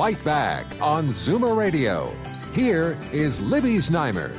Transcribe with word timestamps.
Fight 0.00 0.24
Back 0.24 0.64
on 0.80 1.08
Zoomer 1.08 1.54
Radio. 1.54 2.16
Here 2.54 2.98
is 3.12 3.38
Libby 3.38 3.74
Znaimer. 3.74 4.34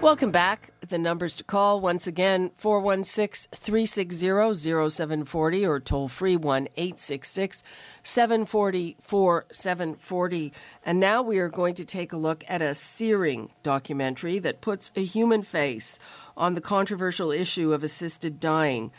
Welcome 0.00 0.30
back. 0.30 0.70
The 0.80 0.96
numbers 0.96 1.36
to 1.36 1.44
call 1.44 1.82
once 1.82 2.06
again 2.06 2.50
416 2.54 3.50
360 3.54 4.54
0740 4.88 5.66
or 5.66 5.78
toll 5.78 6.08
free 6.08 6.38
1 6.38 6.68
866 6.74 7.62
740 8.02 8.96
4740. 8.98 10.52
And 10.86 10.98
now 10.98 11.20
we 11.20 11.38
are 11.38 11.50
going 11.50 11.74
to 11.74 11.84
take 11.84 12.14
a 12.14 12.16
look 12.16 12.44
at 12.48 12.62
a 12.62 12.72
searing 12.72 13.50
documentary 13.62 14.38
that 14.38 14.62
puts 14.62 14.90
a 14.96 15.04
human 15.04 15.42
face 15.42 15.98
on 16.34 16.54
the 16.54 16.62
controversial 16.62 17.30
issue 17.30 17.74
of 17.74 17.84
assisted 17.84 18.40
dying. 18.40 18.90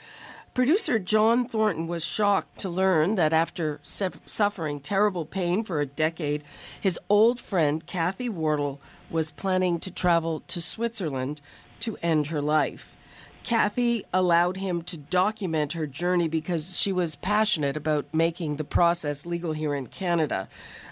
Producer 0.56 1.00
John 1.00 1.46
Thornton 1.46 1.86
was 1.86 2.06
shocked 2.06 2.60
to 2.60 2.70
learn 2.70 3.16
that 3.16 3.34
after 3.34 3.82
suffering 3.84 4.80
terrible 4.80 5.26
pain 5.26 5.66
for 5.66 5.82
a 5.82 5.86
decade, 5.86 6.46
his 6.80 6.98
old 7.10 7.42
friend 7.42 7.86
Kathy 7.86 8.30
Wardle 8.30 8.80
was 9.10 9.32
planning 9.32 9.82
to 9.82 9.92
travel 9.92 10.44
to 10.48 10.62
Switzerland 10.62 11.42
to 11.82 11.98
end 12.02 12.28
her 12.28 12.42
life. 12.42 12.96
Kathy 13.44 14.06
allowed 14.14 14.56
him 14.56 14.82
to 14.84 14.96
document 14.96 15.74
her 15.74 15.86
journey 15.86 16.30
because 16.30 16.80
she 16.80 16.94
was 16.94 17.18
passionate 17.18 17.76
about 17.76 18.06
making 18.14 18.56
the 18.56 18.64
process 18.64 19.26
legal 19.26 19.52
here 19.52 19.76
in 19.76 19.88
Canada. 19.88 20.48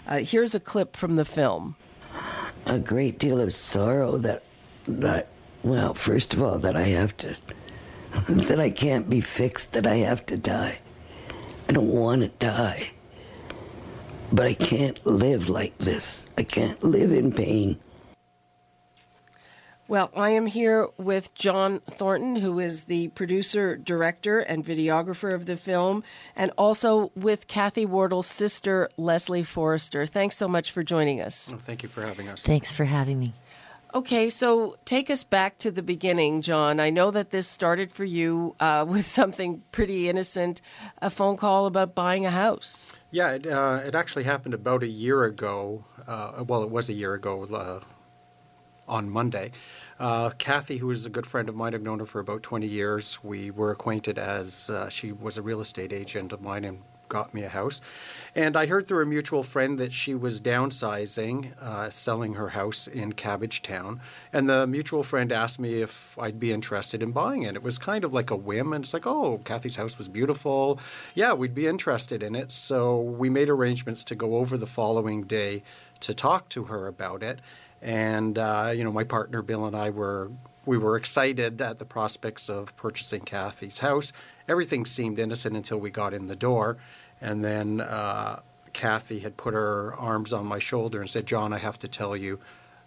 Uh, 0.06 0.18
here's 0.18 0.54
a 0.54 0.60
clip 0.60 0.94
from 0.94 1.16
the 1.16 1.24
film. 1.24 1.74
A 2.66 2.78
great 2.78 3.18
deal 3.18 3.40
of 3.40 3.54
sorrow 3.54 4.18
that, 4.18 4.42
that, 4.86 5.28
well, 5.62 5.94
first 5.94 6.34
of 6.34 6.42
all, 6.42 6.58
that 6.58 6.76
I 6.76 6.82
have 6.82 7.16
to, 7.16 7.34
that 8.28 8.60
I 8.60 8.70
can't 8.70 9.10
be 9.10 9.20
fixed, 9.20 9.72
that 9.72 9.86
I 9.86 9.96
have 9.96 10.24
to 10.26 10.36
die. 10.36 10.78
I 11.68 11.72
don't 11.72 11.88
want 11.88 12.22
to 12.22 12.28
die. 12.28 12.90
But 14.32 14.46
I 14.46 14.54
can't 14.54 15.04
live 15.06 15.48
like 15.48 15.76
this. 15.78 16.28
I 16.36 16.42
can't 16.42 16.82
live 16.82 17.12
in 17.12 17.32
pain. 17.32 17.78
Well, 19.86 20.10
I 20.16 20.30
am 20.30 20.46
here 20.46 20.88
with 20.96 21.34
John 21.34 21.80
Thornton, 21.80 22.36
who 22.36 22.58
is 22.58 22.84
the 22.84 23.08
producer, 23.08 23.76
director, 23.76 24.38
and 24.38 24.64
videographer 24.64 25.34
of 25.34 25.44
the 25.44 25.58
film, 25.58 26.02
and 26.34 26.50
also 26.56 27.12
with 27.14 27.46
Kathy 27.48 27.84
Wardle's 27.84 28.26
sister, 28.26 28.88
Leslie 28.96 29.44
Forrester. 29.44 30.06
Thanks 30.06 30.36
so 30.36 30.48
much 30.48 30.72
for 30.72 30.82
joining 30.82 31.20
us. 31.20 31.52
Oh, 31.52 31.58
thank 31.58 31.82
you 31.82 31.90
for 31.90 32.00
having 32.00 32.28
us. 32.30 32.46
Thanks 32.46 32.72
for 32.72 32.84
having 32.84 33.20
me. 33.20 33.34
Okay, 33.94 34.28
so 34.28 34.76
take 34.84 35.08
us 35.08 35.22
back 35.22 35.56
to 35.58 35.70
the 35.70 35.82
beginning, 35.82 36.42
John. 36.42 36.80
I 36.80 36.90
know 36.90 37.12
that 37.12 37.30
this 37.30 37.46
started 37.46 37.92
for 37.92 38.04
you 38.04 38.56
uh, 38.58 38.84
with 38.88 39.04
something 39.04 39.62
pretty 39.70 40.08
innocent 40.08 40.60
a 41.00 41.10
phone 41.10 41.36
call 41.36 41.66
about 41.66 41.94
buying 41.94 42.26
a 42.26 42.30
house. 42.30 42.86
Yeah, 43.12 43.34
it, 43.34 43.46
uh, 43.46 43.82
it 43.86 43.94
actually 43.94 44.24
happened 44.24 44.52
about 44.52 44.82
a 44.82 44.88
year 44.88 45.22
ago. 45.22 45.84
Uh, 46.08 46.42
well, 46.44 46.64
it 46.64 46.70
was 46.70 46.90
a 46.90 46.92
year 46.92 47.14
ago 47.14 47.44
uh, 47.44 47.80
on 48.88 49.08
Monday. 49.08 49.52
Uh, 50.00 50.30
Kathy, 50.30 50.78
who 50.78 50.90
is 50.90 51.06
a 51.06 51.10
good 51.10 51.26
friend 51.26 51.48
of 51.48 51.54
mine, 51.54 51.72
I've 51.72 51.82
known 51.82 52.00
her 52.00 52.06
for 52.06 52.18
about 52.18 52.42
20 52.42 52.66
years. 52.66 53.22
We 53.22 53.52
were 53.52 53.70
acquainted 53.70 54.18
as 54.18 54.70
uh, 54.70 54.88
she 54.88 55.12
was 55.12 55.38
a 55.38 55.42
real 55.42 55.60
estate 55.60 55.92
agent 55.92 56.32
of 56.32 56.42
mine 56.42 56.64
and 56.64 56.82
got 57.08 57.34
me 57.34 57.42
a 57.44 57.48
house. 57.48 57.80
And 58.34 58.56
I 58.56 58.66
heard 58.66 58.86
through 58.86 59.02
a 59.02 59.06
mutual 59.06 59.42
friend 59.42 59.78
that 59.78 59.92
she 59.92 60.14
was 60.14 60.40
downsizing, 60.40 61.56
uh, 61.60 61.90
selling 61.90 62.34
her 62.34 62.50
house 62.50 62.86
in 62.86 63.12
Cabbagetown. 63.12 64.00
And 64.32 64.48
the 64.48 64.66
mutual 64.66 65.02
friend 65.02 65.30
asked 65.32 65.60
me 65.60 65.82
if 65.82 66.18
I'd 66.18 66.40
be 66.40 66.52
interested 66.52 67.02
in 67.02 67.12
buying 67.12 67.42
it. 67.42 67.56
It 67.56 67.62
was 67.62 67.78
kind 67.78 68.04
of 68.04 68.12
like 68.12 68.30
a 68.30 68.36
whim. 68.36 68.72
And 68.72 68.84
it's 68.84 68.94
like, 68.94 69.06
oh, 69.06 69.38
Kathy's 69.44 69.76
house 69.76 69.98
was 69.98 70.08
beautiful. 70.08 70.80
Yeah, 71.14 71.32
we'd 71.32 71.54
be 71.54 71.66
interested 71.66 72.22
in 72.22 72.34
it. 72.34 72.50
So 72.50 73.00
we 73.00 73.28
made 73.30 73.48
arrangements 73.48 74.04
to 74.04 74.14
go 74.14 74.36
over 74.36 74.56
the 74.56 74.66
following 74.66 75.22
day 75.22 75.62
to 76.00 76.14
talk 76.14 76.48
to 76.50 76.64
her 76.64 76.86
about 76.86 77.22
it 77.22 77.40
and 77.84 78.38
uh, 78.38 78.72
you 78.74 78.82
know 78.82 78.90
my 78.90 79.04
partner 79.04 79.42
Bill 79.42 79.66
and 79.66 79.76
I 79.76 79.90
were 79.90 80.32
we 80.66 80.78
were 80.78 80.96
excited 80.96 81.60
at 81.60 81.78
the 81.78 81.84
prospects 81.84 82.48
of 82.48 82.74
purchasing 82.76 83.20
Kathy's 83.20 83.80
house. 83.80 84.12
Everything 84.48 84.84
seemed 84.84 85.18
innocent 85.18 85.56
until 85.56 85.78
we 85.78 85.90
got 85.90 86.12
in 86.14 86.26
the 86.26 86.36
door, 86.36 86.76
and 87.20 87.44
then 87.44 87.80
uh, 87.80 88.40
Kathy 88.72 89.20
had 89.20 89.36
put 89.36 89.54
her 89.54 89.94
arms 89.94 90.32
on 90.32 90.46
my 90.46 90.58
shoulder 90.58 91.00
and 91.00 91.08
said, 91.08 91.26
"John, 91.26 91.52
I 91.52 91.58
have 91.58 91.78
to 91.80 91.88
tell 91.88 92.16
you." 92.16 92.40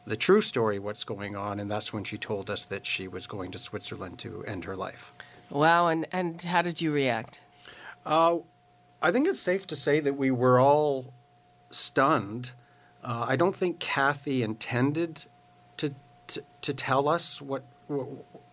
The 0.05 0.15
true 0.15 0.39
story, 0.39 0.79
what's 0.79 1.03
going 1.03 1.35
on, 1.35 1.59
and 1.59 1.69
that's 1.69 1.91
when 1.91 2.05
she 2.05 2.17
told 2.17 2.49
us 2.49 2.63
that 2.63 2.85
she 2.85 3.09
was 3.09 3.27
going 3.27 3.51
to 3.51 3.57
Switzerland 3.57 4.19
to 4.19 4.41
end 4.45 4.63
her 4.63 4.75
life. 4.75 5.13
Wow! 5.49 5.87
And 5.87 6.07
and 6.11 6.41
how 6.41 6.61
did 6.61 6.81
you 6.81 6.91
react? 6.91 7.41
Uh, 8.05 8.37
I 9.01 9.11
think 9.11 9.27
it's 9.27 9.39
safe 9.39 9.67
to 9.67 9.75
say 9.75 9.99
that 9.99 10.13
we 10.13 10.31
were 10.31 10.59
all 10.59 11.13
stunned 11.71 12.51
uh, 13.07 13.25
I 13.27 13.37
don't 13.37 13.55
think 13.55 13.79
Kathy 13.79 14.43
intended 14.43 15.25
to, 15.77 15.93
to, 16.27 16.43
to 16.61 16.73
tell 16.73 17.07
us 17.07 17.41
what 17.41 17.63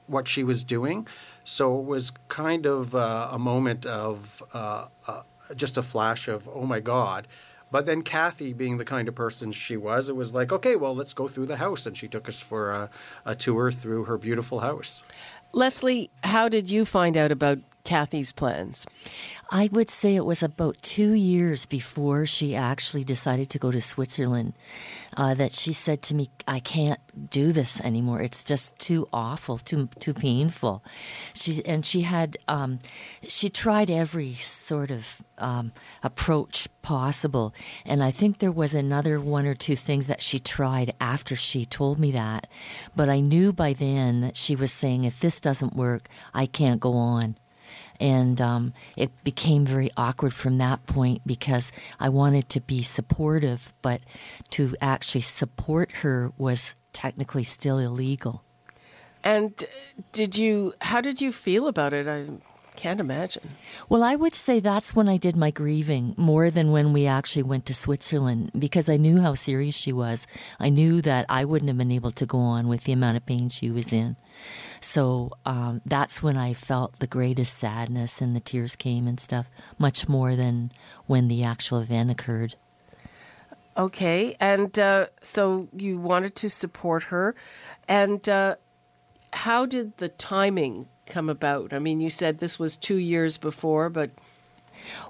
what 0.07 0.29
she 0.29 0.45
was 0.45 0.65
doing, 0.65 1.07
so 1.45 1.79
it 1.79 1.85
was 1.85 2.13
kind 2.29 2.67
of 2.67 2.95
uh, 2.95 3.29
a 3.33 3.39
moment 3.39 3.87
of 3.87 4.43
uh, 4.53 4.87
uh, 5.09 5.23
just 5.55 5.77
a 5.77 5.83
flash 5.83 6.29
of 6.29 6.49
oh 6.53 6.67
my 6.67 6.81
god. 6.81 7.27
But 7.71 7.87
then 7.87 8.03
Kathy, 8.03 8.53
being 8.53 8.79
the 8.79 8.85
kind 8.85 9.09
of 9.09 9.17
person 9.17 9.51
she 9.51 9.77
was, 9.77 10.09
it 10.09 10.15
was 10.15 10.33
like, 10.33 10.53
okay, 10.53 10.77
well, 10.77 10.95
let's 10.95 11.13
go 11.13 11.27
through 11.27 11.47
the 11.47 11.57
house. 11.57 11.87
And 11.87 11.97
she 11.97 12.07
took 12.07 12.29
us 12.29 12.41
for 12.41 12.71
a, 12.71 12.91
a 13.25 13.35
tour 13.35 13.73
through 13.73 14.05
her 14.05 14.17
beautiful 14.17 14.61
house. 14.61 15.03
Leslie, 15.53 16.09
how 16.23 16.49
did 16.49 16.71
you 16.71 16.85
find 16.85 17.17
out 17.17 17.33
about 17.33 17.59
Kathy's 17.85 18.33
plans? 18.33 18.87
I 19.51 19.69
would 19.73 19.91
say 19.91 20.17
it 20.17 20.25
was 20.25 20.43
about 20.43 20.81
two 20.83 21.13
years 21.13 21.67
before 21.67 22.25
she 22.25 22.57
actually 22.57 23.05
decided 23.05 23.51
to 23.51 23.59
go 23.59 23.71
to 23.71 23.81
Switzerland 23.81 24.55
uh, 25.17 25.35
that 25.35 25.53
she 25.53 25.73
said 25.73 26.03
to 26.03 26.15
me, 26.15 26.31
"I 26.49 26.61
can't 26.61 26.99
do 27.31 27.53
this 27.53 27.81
anymore. 27.83 28.23
It's 28.23 28.43
just 28.43 28.79
too 28.79 29.07
awful, 29.13 29.59
too 29.59 29.89
too 30.01 30.15
painful." 30.15 30.83
She 31.35 31.65
and 31.65 31.85
she 31.85 32.03
had 32.03 32.39
um, 32.49 32.79
she 33.29 33.49
tried 33.51 33.91
every 33.91 34.33
sort 34.35 34.91
of 34.91 35.23
um, 35.39 35.73
approach 36.03 36.69
possible, 36.83 37.55
and 37.85 38.03
I 38.03 38.11
think 38.11 38.39
there 38.39 38.51
was 38.51 38.75
another 38.75 39.21
one 39.21 39.47
or 39.47 39.55
two 39.55 39.77
things 39.77 40.07
that 40.07 40.23
she 40.23 40.39
tried 40.39 40.95
after 41.01 41.37
she 41.37 41.65
told 41.65 41.99
me 41.99 42.11
that, 42.13 42.49
but 42.97 43.09
I 43.09 43.21
knew 43.21 43.53
by 43.53 43.75
then 43.75 44.23
that 44.23 44.37
she 44.37 44.57
was 44.57 44.73
saying, 44.73 45.05
"If 45.05 45.21
this 45.21 45.39
doesn't 45.39 45.77
work, 45.77 46.09
I 46.33 46.47
can't 46.47 46.81
go 46.81 46.95
on." 46.95 47.37
And 48.01 48.41
um, 48.41 48.75
it 48.97 49.11
became 49.25 49.65
very 49.65 49.91
awkward 49.97 50.35
from 50.35 50.59
that 50.59 50.87
point 50.87 51.23
because 51.27 51.73
I 52.01 52.09
wanted 52.09 52.49
to 52.51 52.61
be 52.61 52.83
supportive, 52.83 53.73
but 53.83 54.01
to 54.51 54.75
actually 54.81 55.23
support 55.23 55.93
her 56.03 56.33
was 56.37 56.77
technically 56.93 57.45
still 57.45 57.79
illegal. 57.79 58.43
And 59.23 59.65
did 60.13 60.37
you, 60.37 60.75
how 60.81 61.01
did 61.01 61.21
you 61.21 61.33
feel 61.33 61.67
about 61.67 61.95
it? 61.95 62.07
I 62.07 62.27
can't 62.77 63.01
imagine. 63.01 63.51
Well, 63.89 64.03
I 64.03 64.17
would 64.17 64.35
say 64.35 64.61
that's 64.61 64.95
when 64.95 65.09
I 65.09 65.17
did 65.17 65.37
my 65.37 65.51
grieving 65.51 66.15
more 66.17 66.51
than 66.51 66.73
when 66.73 66.93
we 66.93 67.07
actually 67.07 67.45
went 67.45 67.67
to 67.67 67.75
Switzerland 67.75 68.51
because 68.59 68.89
I 68.89 68.97
knew 68.97 69.21
how 69.21 69.35
serious 69.35 69.77
she 69.77 69.93
was. 69.93 70.27
I 70.59 70.71
knew 70.71 71.01
that 71.03 71.27
I 71.29 71.45
wouldn't 71.45 71.69
have 71.69 71.79
been 71.79 71.93
able 71.93 72.11
to 72.13 72.27
go 72.27 72.39
on 72.39 72.69
with 72.69 72.85
the 72.85 72.93
amount 72.93 73.17
of 73.17 73.27
pain 73.27 73.49
she 73.49 73.71
was 73.71 73.93
in. 73.93 74.17
So 74.85 75.31
um, 75.47 75.81
that's 75.87 76.23
when 76.23 76.37
I 76.37 76.53
felt 76.53 76.99
the 76.99 77.07
greatest 77.07 77.57
sadness 77.57 78.21
and 78.21 78.37
the 78.37 78.41
tears 78.41 78.77
came 78.77 79.09
and 79.09 79.19
stuff, 79.19 79.49
much 79.79 80.09
more 80.11 80.37
than 80.37 80.73
when 81.07 81.29
the 81.29 81.43
actual 81.43 81.81
event 81.81 82.11
occurred. 82.11 82.55
Okay, 83.79 84.37
and 84.39 84.79
uh, 84.79 85.07
so 85.23 85.69
you 85.75 85.99
wanted 85.99 86.37
to 86.37 86.51
support 86.51 87.05
her, 87.05 87.35
and 87.89 88.29
uh, 88.29 88.57
how 89.33 89.65
did 89.65 89.97
the 89.97 90.11
timing 90.11 90.87
come 91.07 91.31
about? 91.31 91.73
I 91.73 91.79
mean, 91.79 92.01
you 92.01 92.11
said 92.11 92.39
this 92.39 92.59
was 92.59 92.77
two 92.77 92.99
years 92.99 93.39
before, 93.39 93.89
but. 93.89 94.11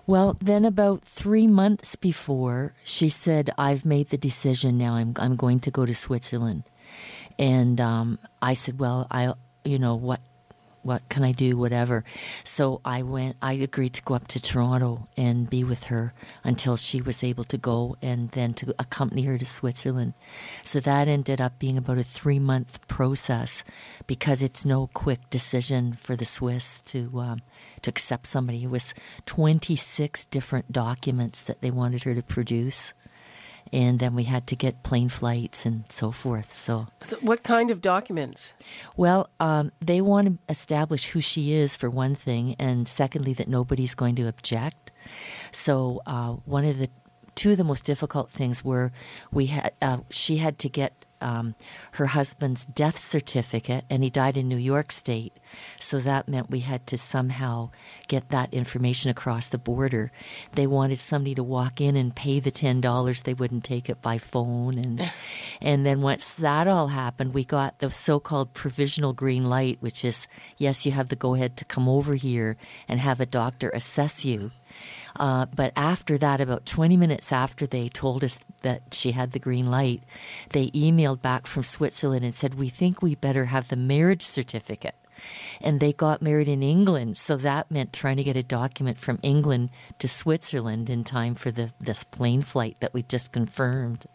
Well, 0.06 0.36
then 0.40 0.64
about 0.64 1.02
three 1.02 1.48
months 1.48 1.96
before, 1.96 2.74
she 2.84 3.08
said, 3.08 3.50
I've 3.58 3.84
made 3.84 4.10
the 4.10 4.16
decision 4.16 4.78
now. 4.78 4.94
I'm, 4.94 5.14
I'm 5.18 5.34
going 5.34 5.58
to 5.60 5.70
go 5.72 5.84
to 5.84 5.94
Switzerland. 5.94 6.62
And 7.38 7.80
um, 7.80 8.20
I 8.40 8.54
said, 8.54 8.78
Well, 8.78 9.08
I, 9.10 9.34
you 9.64 9.78
know, 9.78 9.94
what 9.94 10.20
what 10.84 11.08
can 11.08 11.24
I 11.24 11.32
do, 11.32 11.56
whatever. 11.56 12.04
So 12.44 12.80
I 12.84 13.02
went. 13.02 13.36
I 13.40 13.54
agreed 13.54 13.94
to 13.94 14.02
go 14.02 14.14
up 14.14 14.28
to 14.28 14.42
Toronto 14.42 15.08
and 15.16 15.48
be 15.48 15.64
with 15.64 15.84
her 15.84 16.12
until 16.44 16.76
she 16.76 17.00
was 17.00 17.24
able 17.24 17.44
to 17.44 17.56
go, 17.58 17.96
and 18.02 18.30
then 18.32 18.52
to 18.54 18.74
accompany 18.78 19.22
her 19.22 19.38
to 19.38 19.44
Switzerland. 19.44 20.12
So 20.62 20.80
that 20.80 21.08
ended 21.08 21.40
up 21.40 21.58
being 21.58 21.78
about 21.78 21.98
a 21.98 22.02
three 22.02 22.38
month 22.38 22.86
process 22.86 23.64
because 24.06 24.42
it's 24.42 24.64
no 24.64 24.88
quick 24.92 25.30
decision 25.30 25.94
for 25.94 26.16
the 26.16 26.26
Swiss 26.26 26.82
to 26.82 27.18
um, 27.18 27.40
to 27.82 27.90
accept 27.90 28.26
somebody. 28.26 28.64
It 28.64 28.70
was 28.70 28.94
twenty 29.24 29.76
six 29.76 30.24
different 30.26 30.70
documents 30.70 31.40
that 31.42 31.62
they 31.62 31.70
wanted 31.70 32.02
her 32.02 32.14
to 32.14 32.22
produce 32.22 32.92
and 33.72 33.98
then 33.98 34.14
we 34.14 34.24
had 34.24 34.46
to 34.48 34.56
get 34.56 34.82
plane 34.82 35.08
flights 35.08 35.66
and 35.66 35.84
so 35.88 36.10
forth. 36.10 36.52
So, 36.52 36.88
so 37.02 37.16
what 37.20 37.42
kind 37.42 37.70
of 37.70 37.80
documents? 37.80 38.54
Well, 38.96 39.28
um, 39.40 39.72
they 39.80 40.00
want 40.00 40.26
to 40.28 40.38
establish 40.48 41.10
who 41.10 41.20
she 41.20 41.52
is 41.52 41.76
for 41.76 41.90
one 41.90 42.14
thing, 42.14 42.56
and 42.58 42.86
secondly, 42.86 43.32
that 43.34 43.48
nobody's 43.48 43.94
going 43.94 44.16
to 44.16 44.28
object. 44.28 44.92
So, 45.50 46.02
uh, 46.06 46.32
one 46.44 46.64
of 46.64 46.78
the 46.78 46.88
two 47.34 47.52
of 47.52 47.56
the 47.56 47.64
most 47.64 47.84
difficult 47.84 48.30
things 48.30 48.64
were 48.64 48.92
we 49.32 49.46
had 49.46 49.72
uh, 49.82 49.98
she 50.10 50.36
had 50.36 50.58
to 50.60 50.68
get 50.68 51.03
um, 51.20 51.54
her 51.92 52.06
husband's 52.06 52.64
death 52.64 52.98
certificate, 52.98 53.84
and 53.88 54.02
he 54.02 54.10
died 54.10 54.36
in 54.36 54.48
New 54.48 54.56
York 54.56 54.92
State. 54.92 55.32
So 55.78 56.00
that 56.00 56.28
meant 56.28 56.50
we 56.50 56.60
had 56.60 56.86
to 56.88 56.98
somehow 56.98 57.70
get 58.08 58.30
that 58.30 58.52
information 58.52 59.10
across 59.10 59.46
the 59.46 59.58
border. 59.58 60.10
They 60.52 60.66
wanted 60.66 61.00
somebody 61.00 61.34
to 61.36 61.42
walk 61.42 61.80
in 61.80 61.96
and 61.96 62.14
pay 62.14 62.40
the 62.40 62.50
ten 62.50 62.80
dollars; 62.80 63.22
they 63.22 63.34
wouldn't 63.34 63.64
take 63.64 63.88
it 63.88 64.02
by 64.02 64.18
phone. 64.18 64.78
And 64.78 65.12
and 65.60 65.86
then 65.86 66.02
once 66.02 66.34
that 66.36 66.66
all 66.66 66.88
happened, 66.88 67.34
we 67.34 67.44
got 67.44 67.78
the 67.78 67.90
so-called 67.90 68.54
provisional 68.54 69.12
green 69.12 69.44
light, 69.44 69.78
which 69.80 70.04
is 70.04 70.26
yes, 70.56 70.84
you 70.84 70.92
have 70.92 71.08
the 71.08 71.16
go 71.16 71.34
ahead 71.34 71.56
to 71.58 71.64
come 71.64 71.88
over 71.88 72.14
here 72.14 72.56
and 72.88 73.00
have 73.00 73.20
a 73.20 73.26
doctor 73.26 73.70
assess 73.70 74.24
you. 74.24 74.50
Uh, 75.16 75.46
but 75.46 75.72
after 75.76 76.18
that, 76.18 76.40
about 76.40 76.66
20 76.66 76.96
minutes 76.96 77.32
after 77.32 77.66
they 77.66 77.88
told 77.88 78.24
us 78.24 78.38
that 78.62 78.82
she 78.92 79.12
had 79.12 79.32
the 79.32 79.38
green 79.38 79.70
light, 79.70 80.02
they 80.50 80.68
emailed 80.70 81.22
back 81.22 81.46
from 81.46 81.62
Switzerland 81.62 82.24
and 82.24 82.34
said, 82.34 82.54
We 82.54 82.68
think 82.68 83.00
we 83.00 83.14
better 83.14 83.46
have 83.46 83.68
the 83.68 83.76
marriage 83.76 84.22
certificate. 84.22 84.96
And 85.60 85.78
they 85.78 85.92
got 85.92 86.20
married 86.20 86.48
in 86.48 86.62
England, 86.62 87.16
so 87.16 87.36
that 87.36 87.70
meant 87.70 87.92
trying 87.92 88.16
to 88.16 88.24
get 88.24 88.36
a 88.36 88.42
document 88.42 88.98
from 88.98 89.20
England 89.22 89.70
to 90.00 90.08
Switzerland 90.08 90.90
in 90.90 91.04
time 91.04 91.34
for 91.34 91.50
the 91.50 91.72
this 91.80 92.04
plane 92.04 92.42
flight 92.42 92.76
that 92.80 92.92
we 92.92 93.02
just 93.02 93.32
confirmed. 93.32 94.06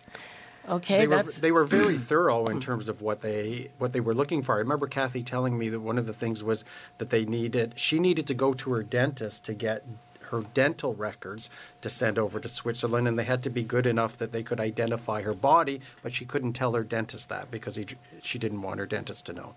Okay, 0.68 1.00
they 1.00 1.08
were, 1.08 1.24
they 1.24 1.52
were 1.52 1.66
very 1.66 1.98
thorough 1.98 2.46
in 2.48 2.60
terms 2.60 2.90
of 2.90 3.02
what 3.02 3.22
they 3.22 3.72
what 3.80 3.94
they 3.94 4.02
were 4.02 4.14
looking 4.14 4.44
for. 4.44 4.56
I 4.56 4.60
remember 4.60 4.86
Kathy 4.86 5.24
telling 5.24 5.58
me 5.58 5.70
that 5.70 5.80
one 5.80 5.98
of 5.98 6.06
the 6.06 6.14
things 6.14 6.44
was 6.44 6.64
that 7.00 7.10
they 7.10 7.26
needed 7.26 7.74
she 7.78 7.98
needed 7.98 8.28
to 8.28 8.36
go 8.36 8.54
to 8.54 8.72
her 8.74 8.84
dentist 8.84 9.46
to 9.46 9.56
get 9.56 9.84
her 10.32 10.44
dental 10.54 10.96
records 10.96 11.50
to 11.82 11.90
send 11.90 12.18
over 12.18 12.40
to 12.40 12.50
Switzerland, 12.50 13.08
and 13.08 13.18
they 13.18 13.24
had 13.24 13.44
to 13.44 13.50
be 13.50 13.64
good 13.64 13.86
enough 13.86 14.18
that 14.18 14.32
they 14.32 14.44
could 14.44 14.60
identify 14.60 15.22
her 15.22 15.34
body, 15.34 15.82
but 16.04 16.14
she 16.14 16.26
couldn't 16.26 16.54
tell 16.54 16.74
her 16.74 16.84
dentist 16.84 17.30
that 17.30 17.50
because 17.52 17.76
he, 17.76 17.86
she 18.22 18.38
didn't 18.40 18.62
want 18.62 18.80
her 18.80 18.86
dentist 18.86 19.26
to 19.28 19.34
know. 19.34 19.56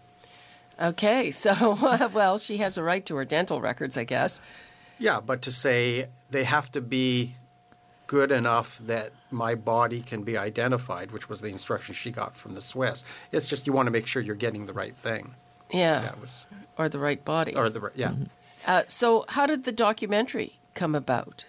okay. 0.81 1.31
So, 1.43 1.79
well, 2.13 2.39
she 2.39 2.59
has 2.59 2.77
a 2.79 2.83
right 2.83 3.05
to 3.07 3.17
her 3.17 3.25
dental 3.25 3.61
records, 3.61 3.97
I 3.97 4.05
guess. 4.05 4.41
Yeah, 4.99 5.21
but 5.21 5.43
to 5.43 5.53
say 5.53 6.07
they 6.31 6.45
have 6.45 6.71
to 6.73 6.81
be 6.81 7.35
good 8.07 8.31
enough 8.31 8.79
that 8.79 9.11
my 9.31 9.55
body 9.55 10.03
can 10.03 10.23
be 10.23 10.37
identified, 10.37 11.11
which 11.13 11.29
was 11.29 11.41
the 11.41 11.49
instruction 11.49 11.95
she 11.95 12.11
got 12.11 12.37
from 12.37 12.55
the 12.55 12.61
Swiss. 12.61 13.05
It's 13.33 13.49
just 13.49 13.67
you 13.67 13.73
want 13.73 13.87
to 13.87 13.91
make 13.91 14.07
sure 14.07 14.21
you're 14.23 14.35
getting 14.35 14.67
the 14.67 14.73
right 14.75 14.95
thing. 14.95 15.35
Yeah, 15.73 16.03
Yeah, 16.03 16.13
was, 16.21 16.47
or 16.77 16.89
the 16.91 16.99
right 16.99 17.25
body. 17.25 17.55
or 17.57 17.71
the 17.71 17.81
right- 17.81 17.93
yeah. 17.97 18.13
Uh, 18.67 18.83
so, 18.87 19.25
how 19.29 19.47
did 19.47 19.65
the 19.65 19.73
documentary 19.73 20.59
come 20.75 20.95
about? 20.95 21.47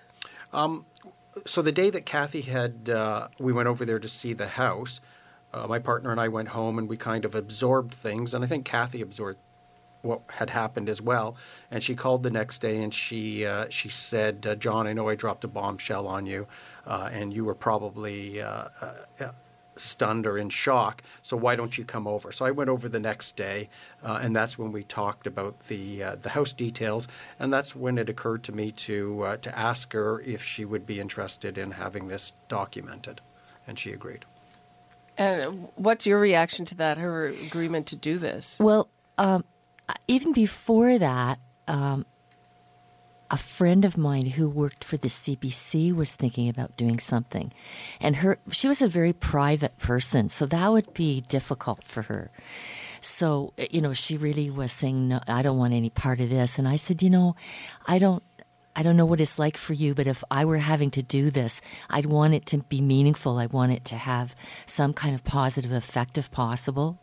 so 1.45 1.61
the 1.61 1.71
day 1.71 1.89
that 1.89 2.05
Kathy 2.05 2.41
had, 2.41 2.89
uh, 2.89 3.27
we 3.39 3.51
went 3.53 3.67
over 3.67 3.85
there 3.85 3.99
to 3.99 4.07
see 4.07 4.33
the 4.33 4.47
house. 4.47 5.01
Uh, 5.53 5.67
my 5.67 5.79
partner 5.79 6.11
and 6.11 6.19
I 6.19 6.27
went 6.27 6.49
home 6.49 6.77
and 6.77 6.87
we 6.87 6.97
kind 6.97 7.25
of 7.25 7.35
absorbed 7.35 7.93
things, 7.93 8.33
and 8.33 8.43
I 8.43 8.47
think 8.47 8.65
Kathy 8.65 9.01
absorbed 9.01 9.39
what 10.01 10.21
had 10.31 10.49
happened 10.49 10.89
as 10.89 11.01
well. 11.01 11.35
And 11.71 11.81
she 11.81 11.95
called 11.95 12.23
the 12.23 12.29
next 12.29 12.59
day 12.59 12.83
and 12.83 12.93
she 12.93 13.45
uh, 13.45 13.67
she 13.69 13.89
said, 13.89 14.45
uh, 14.47 14.55
"John, 14.55 14.87
I 14.87 14.93
know 14.93 15.09
I 15.09 15.15
dropped 15.15 15.43
a 15.43 15.47
bombshell 15.47 16.07
on 16.07 16.25
you, 16.25 16.47
uh, 16.85 17.09
and 17.11 17.33
you 17.33 17.45
were 17.45 17.55
probably." 17.55 18.41
Stunned 19.75 20.27
or 20.27 20.37
in 20.37 20.49
shock 20.49 21.01
so 21.21 21.35
why 21.35 21.55
don't 21.55 21.77
you 21.77 21.83
come 21.83 22.07
over 22.07 22.31
so 22.31 22.45
i 22.45 22.51
went 22.51 22.69
over 22.69 22.87
the 22.87 22.99
next 22.99 23.35
day 23.35 23.69
uh, 24.03 24.19
and 24.21 24.35
that's 24.35 24.57
when 24.57 24.71
we 24.71 24.83
talked 24.83 25.25
about 25.25 25.59
the 25.61 26.03
uh, 26.03 26.15
the 26.15 26.29
house 26.29 26.53
details 26.53 27.07
and 27.39 27.51
that's 27.51 27.75
when 27.75 27.97
it 27.97 28.07
occurred 28.09 28.43
to 28.43 28.51
me 28.51 28.71
to 28.71 29.23
uh, 29.23 29.37
to 29.37 29.57
ask 29.57 29.93
her 29.93 30.21
if 30.21 30.43
she 30.43 30.63
would 30.63 30.85
be 30.85 30.99
interested 30.99 31.57
in 31.57 31.71
having 31.71 32.07
this 32.07 32.33
documented 32.47 33.19
and 33.67 33.79
she 33.79 33.91
agreed 33.91 34.25
And 35.17 35.69
what's 35.75 36.05
your 36.05 36.19
reaction 36.19 36.65
to 36.65 36.75
that? 36.75 36.97
Her 36.97 37.27
agreement 37.27 37.87
to 37.87 37.95
do 37.95 38.17
this? 38.17 38.59
Well, 38.59 38.89
um, 39.17 39.43
even 40.07 40.33
before 40.33 40.97
that, 40.97 41.39
um, 41.67 42.05
a 43.33 43.37
friend 43.37 43.83
of 43.83 43.97
mine 43.97 44.27
who 44.27 44.47
worked 44.47 44.83
for 44.83 44.95
the 44.95 45.07
CBC 45.07 45.91
was 45.91 46.13
thinking 46.13 46.47
about 46.47 46.77
doing 46.77 46.99
something, 46.99 47.51
and 47.99 48.17
her 48.17 48.37
she 48.51 48.67
was 48.67 48.79
a 48.79 48.87
very 48.87 49.11
private 49.11 49.75
person, 49.79 50.29
so 50.29 50.45
that 50.45 50.71
would 50.71 50.93
be 50.93 51.21
difficult 51.21 51.83
for 51.83 52.03
her. 52.03 52.29
So 53.01 53.53
eh, 53.57 53.69
you 53.71 53.81
know, 53.81 53.91
she 53.91 54.17
really 54.17 54.51
was 54.51 54.71
saying, 54.71 55.07
"No, 55.07 55.19
I 55.27 55.41
don't 55.41 55.57
want 55.57 55.73
any 55.73 55.89
part 55.89 56.21
of 56.21 56.29
this." 56.29 56.59
And 56.59 56.67
I 56.67 56.75
said, 56.75 57.01
"You 57.01 57.09
know, 57.09 57.35
I 57.87 57.97
don't." 57.97 58.21
I 58.75 58.81
don't 58.81 58.97
know 58.97 59.05
what 59.05 59.21
it's 59.21 59.37
like 59.37 59.55
for 59.55 59.73
you, 59.73 59.93
but 59.93 60.07
if 60.07 60.23
I 60.31 60.45
were 60.45 60.57
having 60.57 60.89
to 60.91 61.03
do 61.03 61.29
this, 61.29 61.61
I'd 61.89 62.07
want 62.07 62.33
it 62.33 62.45
to 62.47 62.57
be 62.57 62.81
meaningful. 62.81 63.37
I 63.37 63.45
want 63.45 63.71
it 63.71 63.85
to 63.85 63.95
have 63.95 64.35
some 64.65 64.93
kind 64.93 65.13
of 65.13 65.23
positive 65.23 65.71
effect 65.71 66.17
if 66.17 66.31
possible. 66.31 66.99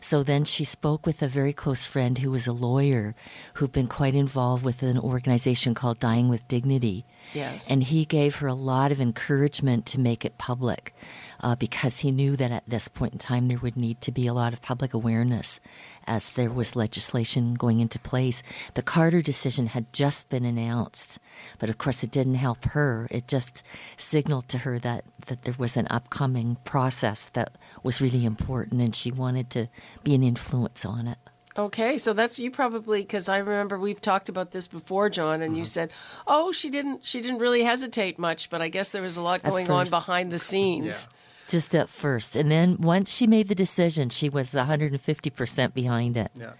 So 0.00 0.24
then 0.24 0.44
she 0.44 0.64
spoke 0.64 1.06
with 1.06 1.22
a 1.22 1.28
very 1.28 1.52
close 1.52 1.86
friend 1.86 2.18
who 2.18 2.32
was 2.32 2.46
a 2.48 2.52
lawyer 2.52 3.14
who'd 3.54 3.72
been 3.72 3.86
quite 3.86 4.14
involved 4.16 4.64
with 4.64 4.82
an 4.82 4.98
organization 4.98 5.72
called 5.74 6.00
Dying 6.00 6.28
with 6.28 6.48
Dignity. 6.48 7.04
Yes. 7.32 7.70
And 7.70 7.82
he 7.82 8.04
gave 8.04 8.36
her 8.36 8.46
a 8.46 8.54
lot 8.54 8.92
of 8.92 9.00
encouragement 9.00 9.86
to 9.86 10.00
make 10.00 10.24
it 10.24 10.38
public 10.38 10.94
uh, 11.40 11.56
because 11.56 12.00
he 12.00 12.10
knew 12.10 12.36
that 12.36 12.50
at 12.50 12.68
this 12.68 12.88
point 12.88 13.12
in 13.12 13.18
time 13.18 13.48
there 13.48 13.58
would 13.58 13.76
need 13.76 14.00
to 14.02 14.12
be 14.12 14.26
a 14.26 14.32
lot 14.32 14.52
of 14.52 14.62
public 14.62 14.94
awareness 14.94 15.60
as 16.06 16.30
there 16.30 16.50
was 16.50 16.76
legislation 16.76 17.54
going 17.54 17.80
into 17.80 17.98
place. 17.98 18.42
The 18.74 18.82
Carter 18.82 19.22
decision 19.22 19.68
had 19.68 19.92
just 19.92 20.28
been 20.28 20.44
announced, 20.44 21.18
but 21.58 21.70
of 21.70 21.78
course 21.78 22.02
it 22.02 22.10
didn't 22.10 22.34
help 22.34 22.64
her. 22.66 23.08
It 23.10 23.26
just 23.26 23.62
signaled 23.96 24.48
to 24.48 24.58
her 24.58 24.78
that, 24.78 25.04
that 25.26 25.42
there 25.42 25.54
was 25.58 25.76
an 25.76 25.86
upcoming 25.90 26.56
process 26.64 27.26
that 27.32 27.56
was 27.82 28.00
really 28.00 28.24
important 28.24 28.80
and 28.80 28.94
she 28.94 29.10
wanted 29.10 29.50
to 29.50 29.68
be 30.02 30.14
an 30.14 30.22
influence 30.22 30.84
on 30.84 31.08
it. 31.08 31.18
Okay, 31.56 31.98
so 31.98 32.12
that's 32.12 32.38
you 32.40 32.50
probably 32.50 33.02
because 33.02 33.28
I 33.28 33.38
remember 33.38 33.78
we've 33.78 34.00
talked 34.00 34.28
about 34.28 34.50
this 34.50 34.66
before, 34.66 35.08
John, 35.08 35.40
and 35.40 35.52
Mm-hmm. 35.52 35.60
you 35.60 35.64
said, 35.66 35.90
"Oh, 36.26 36.50
she 36.50 36.68
didn't, 36.68 37.06
she 37.06 37.20
didn't 37.20 37.38
really 37.38 37.62
hesitate 37.62 38.18
much," 38.18 38.50
but 38.50 38.60
I 38.60 38.68
guess 38.68 38.90
there 38.90 39.02
was 39.02 39.16
a 39.16 39.22
lot 39.22 39.40
At 39.44 39.50
going 39.50 39.70
on 39.70 39.88
behind 39.88 40.32
the 40.32 40.38
scenes. 40.40 41.08
Just 41.48 41.76
at 41.76 41.88
first. 41.90 42.34
And 42.36 42.50
then 42.50 42.78
once 42.78 43.14
she 43.14 43.26
made 43.26 43.48
the 43.48 43.54
decision, 43.54 44.08
she 44.08 44.28
was 44.30 44.52
150% 44.54 45.74
behind 45.74 46.16
it. 46.16 46.30
yeah 46.34 46.52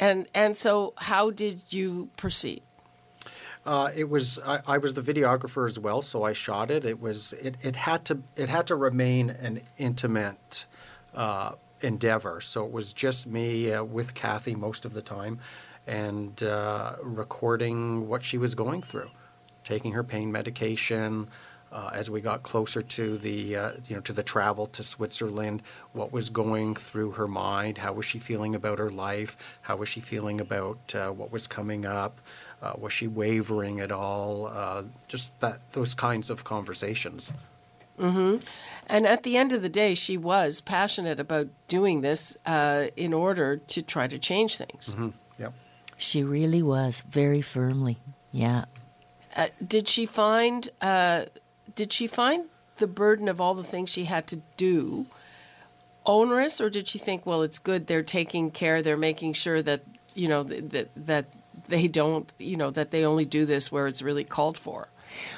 And 0.00 0.28
and 0.34 0.56
so, 0.56 0.92
how 0.96 1.30
did 1.30 1.62
you 1.70 2.10
proceed? 2.16 2.62
Uh, 3.64 3.90
it 3.96 4.10
was 4.10 4.38
I, 4.44 4.58
I 4.66 4.78
was 4.78 4.92
the 4.94 5.00
videographer 5.00 5.66
as 5.66 5.78
well, 5.78 6.02
so 6.02 6.22
I 6.24 6.34
shot 6.34 6.70
it. 6.70 6.84
It 6.84 7.00
was 7.00 7.32
it, 7.40 7.56
it 7.62 7.76
had 7.76 8.04
to 8.06 8.22
it 8.36 8.48
had 8.50 8.66
to 8.66 8.76
remain 8.76 9.30
an 9.30 9.62
intimate 9.78 10.66
uh, 11.14 11.52
endeavor. 11.80 12.40
So 12.40 12.64
it 12.64 12.72
was 12.72 12.92
just 12.92 13.26
me 13.26 13.72
uh, 13.72 13.84
with 13.84 14.14
Kathy 14.14 14.54
most 14.54 14.84
of 14.84 14.94
the 14.94 15.02
time, 15.02 15.38
and 15.86 16.42
uh, 16.42 16.96
recording 17.02 18.08
what 18.08 18.22
she 18.22 18.38
was 18.38 18.54
going 18.54 18.82
through, 18.82 19.10
taking 19.64 19.92
her 19.92 20.04
pain 20.04 20.32
medication. 20.32 21.28
Uh, 21.72 21.90
as 21.92 22.08
we 22.08 22.20
got 22.20 22.44
closer 22.44 22.80
to 22.80 23.18
the 23.18 23.56
uh, 23.56 23.72
you 23.88 23.96
know 23.96 24.00
to 24.00 24.12
the 24.12 24.22
travel 24.22 24.66
to 24.66 24.80
Switzerland, 24.84 25.60
what 25.92 26.12
was 26.12 26.30
going 26.30 26.76
through 26.76 27.10
her 27.12 27.26
mind? 27.26 27.78
How 27.78 27.92
was 27.92 28.06
she 28.06 28.20
feeling 28.20 28.54
about 28.54 28.78
her 28.78 28.90
life? 28.90 29.58
How 29.62 29.74
was 29.74 29.88
she 29.88 30.00
feeling 30.00 30.40
about 30.40 30.94
uh, 30.94 31.08
what 31.08 31.32
was 31.32 31.48
coming 31.48 31.84
up? 31.84 32.20
Uh, 32.62 32.74
was 32.78 32.92
she 32.92 33.08
wavering 33.08 33.80
at 33.80 33.90
all? 33.90 34.46
Uh, 34.46 34.84
just 35.08 35.40
that 35.40 35.72
those 35.72 35.94
kinds 35.94 36.30
of 36.30 36.44
conversations. 36.44 37.32
And 37.98 39.06
at 39.06 39.22
the 39.22 39.36
end 39.36 39.52
of 39.52 39.62
the 39.62 39.68
day, 39.68 39.94
she 39.94 40.16
was 40.16 40.60
passionate 40.60 41.20
about 41.20 41.48
doing 41.68 42.00
this 42.00 42.36
uh, 42.44 42.86
in 42.96 43.12
order 43.12 43.56
to 43.56 43.82
try 43.82 44.06
to 44.08 44.18
change 44.18 44.56
things. 44.56 44.96
Yep. 45.38 45.54
She 45.96 46.22
really 46.22 46.62
was 46.62 47.02
very 47.08 47.40
firmly. 47.40 47.98
Yeah. 48.32 48.64
Uh, 49.36 49.48
did 49.66 49.88
she 49.88 50.06
find 50.06 50.68
uh, 50.80 51.24
did 51.74 51.92
she 51.92 52.06
find 52.06 52.46
the 52.76 52.86
burden 52.86 53.28
of 53.28 53.40
all 53.40 53.54
the 53.54 53.62
things 53.62 53.90
she 53.90 54.04
had 54.04 54.26
to 54.28 54.42
do 54.56 55.06
onerous, 56.06 56.60
or 56.60 56.70
did 56.70 56.88
she 56.88 56.98
think, 56.98 57.24
well, 57.24 57.42
it's 57.42 57.58
good 57.58 57.86
they're 57.86 58.02
taking 58.02 58.50
care, 58.50 58.82
they're 58.82 58.96
making 58.96 59.32
sure 59.32 59.62
that 59.62 59.82
you 60.14 60.28
know 60.28 60.42
that 60.42 60.90
that 60.94 61.26
they 61.68 61.88
don't 61.88 62.32
you 62.38 62.56
know 62.56 62.70
that 62.70 62.90
they 62.90 63.04
only 63.04 63.24
do 63.24 63.44
this 63.44 63.72
where 63.72 63.86
it's 63.86 64.02
really 64.02 64.24
called 64.24 64.58
for. 64.58 64.88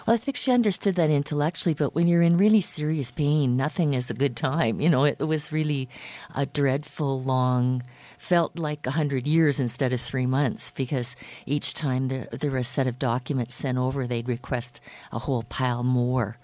Well, 0.06 0.14
I 0.14 0.16
think 0.16 0.37
she 0.37 0.52
understood 0.52 0.95
that 0.97 1.11
intellectually, 1.11 1.75
but 1.75 1.95
when 1.95 2.09
you're 2.09 2.23
in 2.23 2.37
really 2.37 2.61
serious 2.61 3.11
pain, 3.11 3.56
nothing 3.56 3.95
is 3.95 4.11
a 4.11 4.14
good 4.14 4.37
time. 4.37 4.80
You 4.80 4.88
know, 4.88 5.04
it, 5.04 5.16
it 5.18 5.25
was 5.25 5.52
really 5.52 5.88
a 6.35 6.47
dreadful, 6.47 7.21
long, 7.21 7.83
felt 8.18 8.59
like 8.59 8.87
a 8.87 8.92
hundred 8.92 9.26
years 9.26 9.61
instead 9.61 9.92
of 9.92 10.00
three 10.00 10.26
months 10.26 10.71
because 10.71 11.16
each 11.45 11.75
time 11.75 12.06
there, 12.06 12.28
there 12.33 12.50
were 12.50 12.59
a 12.59 12.64
set 12.64 12.87
of 12.87 12.99
documents 12.99 13.54
sent 13.54 13.78
over, 13.78 14.06
they'd 14.06 14.28
request 14.28 14.80
a 15.12 15.21
whole 15.21 15.42
pile 15.42 15.83
more. 15.83 16.38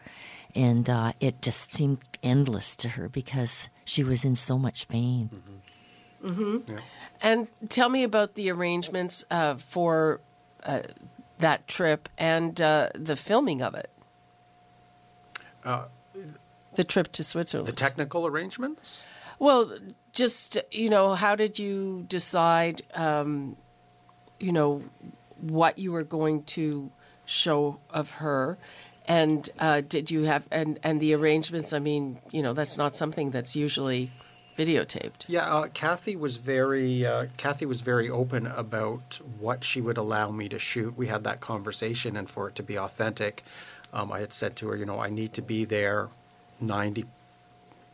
And 0.54 0.88
uh, 0.90 1.12
it 1.18 1.40
just 1.40 1.72
seemed 1.72 2.00
endless 2.22 2.76
to 2.76 2.90
her 2.90 3.08
because 3.08 3.70
she 3.84 4.04
was 4.04 4.24
in 4.24 4.36
so 4.36 4.58
much 4.58 4.86
pain. 4.88 5.30
Mm-hmm. 5.32 5.52
Mm-hmm. 6.22 6.72
Yeah. 6.72 6.80
And 7.20 7.48
tell 7.68 7.88
me 7.88 8.04
about 8.04 8.34
the 8.34 8.50
arrangements 8.50 9.24
uh, 9.30 9.56
for 9.56 10.20
uh, 10.62 10.82
that 11.42 11.68
trip 11.68 12.08
and 12.16 12.60
uh, 12.60 12.88
the 12.94 13.16
filming 13.16 13.62
of 13.62 13.74
it. 13.74 13.90
Uh, 15.64 15.84
the 16.74 16.84
trip 16.84 17.12
to 17.12 17.22
Switzerland. 17.22 17.68
The 17.68 17.72
technical 17.72 18.26
arrangements? 18.26 19.06
Well, 19.38 19.76
just, 20.12 20.58
you 20.70 20.88
know, 20.88 21.14
how 21.14 21.36
did 21.36 21.58
you 21.58 22.06
decide, 22.08 22.82
um, 22.94 23.56
you 24.40 24.52
know, 24.52 24.82
what 25.40 25.78
you 25.78 25.92
were 25.92 26.04
going 26.04 26.44
to 26.44 26.90
show 27.24 27.78
of 27.90 28.10
her? 28.12 28.56
And 29.06 29.48
uh, 29.58 29.82
did 29.86 30.10
you 30.10 30.22
have, 30.22 30.46
and, 30.50 30.78
and 30.82 31.00
the 31.00 31.14
arrangements, 31.14 31.72
I 31.72 31.80
mean, 31.80 32.18
you 32.30 32.42
know, 32.42 32.52
that's 32.52 32.78
not 32.78 32.94
something 32.94 33.30
that's 33.30 33.56
usually 33.56 34.12
videotaped. 34.56 35.24
Yeah, 35.26 35.52
uh, 35.52 35.68
Kathy 35.68 36.16
was 36.16 36.36
very 36.36 37.06
uh, 37.06 37.26
Kathy 37.36 37.66
was 37.66 37.80
very 37.80 38.08
open 38.08 38.46
about 38.46 39.20
what 39.38 39.64
she 39.64 39.80
would 39.80 39.96
allow 39.96 40.30
me 40.30 40.48
to 40.48 40.58
shoot. 40.58 40.96
We 40.96 41.06
had 41.06 41.24
that 41.24 41.40
conversation, 41.40 42.16
and 42.16 42.28
for 42.28 42.48
it 42.48 42.54
to 42.56 42.62
be 42.62 42.78
authentic, 42.78 43.42
um, 43.92 44.12
I 44.12 44.20
had 44.20 44.32
said 44.32 44.56
to 44.56 44.68
her, 44.68 44.76
you 44.76 44.86
know, 44.86 45.00
I 45.00 45.10
need 45.10 45.32
to 45.34 45.42
be 45.42 45.64
there 45.64 46.08
90 46.60 47.06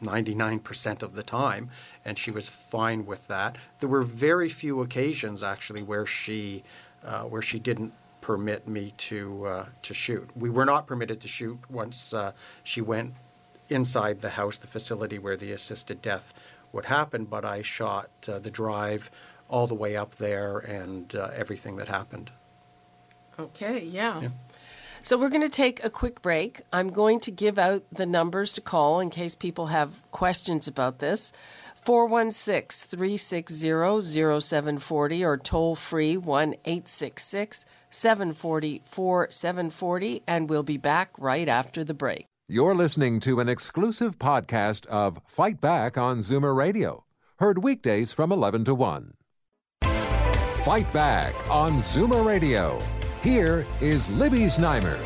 99% 0.03 1.03
of 1.03 1.15
the 1.15 1.23
time, 1.23 1.71
and 2.05 2.19
she 2.19 2.31
was 2.31 2.49
fine 2.49 3.05
with 3.05 3.27
that. 3.29 3.57
There 3.81 3.89
were 3.89 4.03
very 4.03 4.49
few 4.49 4.81
occasions 4.81 5.43
actually 5.43 5.83
where 5.83 6.07
she 6.07 6.63
uh, 7.05 7.23
where 7.23 7.43
she 7.43 7.59
didn't 7.59 7.93
permit 8.21 8.69
me 8.69 8.93
to 8.97 9.47
uh, 9.47 9.67
to 9.83 9.95
shoot. 9.95 10.29
We 10.37 10.51
were 10.51 10.65
not 10.65 10.87
permitted 10.87 11.21
to 11.23 11.29
shoot 11.29 11.59
once 11.69 12.15
uh, 12.15 12.33
she 12.63 12.81
went 12.81 13.15
inside 13.69 14.21
the 14.21 14.31
house, 14.31 14.59
the 14.59 14.67
facility 14.67 15.19
where 15.19 15.37
the 15.37 15.53
assisted 15.53 16.03
death 16.03 16.33
would 16.73 16.87
happen, 16.87 17.25
but 17.25 17.45
I 17.45 17.63
shot 17.63 18.11
uh, 18.29 18.39
the 18.39 18.51
drive 18.51 19.11
all 19.49 19.67
the 19.67 19.75
way 19.75 19.97
up 19.97 20.17
there 20.17 20.59
and 20.59 21.15
uh, 21.15 21.31
everything 21.35 21.77
that 21.77 21.89
happened. 21.89 22.31
Okay, 23.39 23.85
yeah. 23.85 24.21
yeah. 24.21 24.29
So 25.01 25.17
we're 25.17 25.29
going 25.29 25.43
to 25.43 25.49
take 25.49 25.83
a 25.85 25.91
quick 25.91 26.21
break. 26.21 26.63
I'm 26.73 26.91
going 26.91 27.21
to 27.21 27.31
give 27.31 27.57
out 27.57 27.85
the 27.91 28.05
numbers 28.05 28.53
to 28.55 28.61
call 28.61 29.01
in 29.01 29.11
case 29.11 29.35
people 29.35 29.67
have 29.67 30.05
questions 30.11 30.67
about 30.67 30.99
this. 30.99 31.33
416 31.77 32.99
360 32.99 34.41
0740 34.41 35.25
or 35.25 35.37
toll 35.39 35.77
free 35.77 36.17
1 36.17 36.55
866 36.65 37.65
740 37.89 38.83
4740, 38.85 40.23
and 40.27 40.51
we'll 40.51 40.63
be 40.63 40.77
back 40.77 41.11
right 41.17 41.49
after 41.49 41.85
the 41.85 41.95
break. 41.95 42.27
You're 42.51 42.75
listening 42.75 43.21
to 43.21 43.41
an 43.41 43.49
exclusive 43.51 44.19
podcast 44.19 44.87
of 44.87 45.21
Fight 45.27 45.61
Back 45.61 45.99
on 45.99 46.21
Zoomer 46.21 46.57
Radio, 46.57 47.05
heard 47.41 47.63
weekdays 47.63 48.13
from 48.13 48.33
11 48.33 48.65
to 48.65 48.75
1. 48.75 49.13
Fight 50.65 50.91
Back 50.95 51.35
on 51.51 51.83
Zoomer 51.83 52.25
Radio 52.25 52.81
here 53.23 53.67
is 53.83 54.09
Libby 54.13 54.45
Znaimer. 54.45 54.99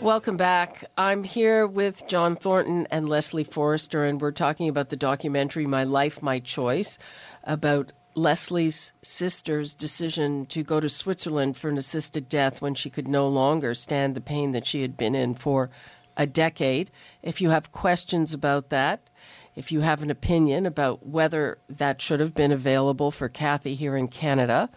Welcome 0.00 0.36
back. 0.36 0.84
I'm 0.96 1.24
here 1.24 1.66
with 1.66 2.06
John 2.06 2.36
Thornton 2.36 2.86
and 2.92 3.08
Leslie 3.08 3.42
Forrester, 3.42 4.04
and 4.04 4.20
we're 4.20 4.30
talking 4.30 4.68
about 4.68 4.90
the 4.90 4.96
documentary 4.96 5.66
My 5.66 5.82
Life, 5.82 6.22
My 6.22 6.38
Choice 6.38 6.96
about 7.42 7.90
Leslie's 8.16 8.94
sister's 9.02 9.74
decision 9.74 10.46
to 10.46 10.62
go 10.62 10.80
to 10.80 10.88
Switzerland 10.88 11.54
for 11.56 11.68
an 11.68 11.76
assisted 11.76 12.30
death 12.30 12.62
when 12.62 12.74
she 12.74 12.88
could 12.88 13.06
no 13.06 13.28
longer 13.28 13.74
stand 13.74 14.14
the 14.14 14.22
pain 14.22 14.52
that 14.52 14.66
she 14.66 14.80
had 14.80 14.96
been 14.96 15.14
in 15.14 15.34
for 15.34 15.68
a 16.16 16.26
decade. 16.26 16.90
If 17.22 17.42
you 17.42 17.50
have 17.50 17.72
questions 17.72 18.32
about 18.32 18.70
that, 18.70 19.10
if 19.54 19.70
you 19.70 19.80
have 19.80 20.02
an 20.02 20.10
opinion 20.10 20.64
about 20.64 21.06
whether 21.06 21.58
that 21.68 22.00
should 22.00 22.20
have 22.20 22.34
been 22.34 22.52
available 22.52 23.10
for 23.10 23.28
Kathy 23.28 23.74
here 23.74 23.96
in 23.96 24.08
Canada, 24.08 24.70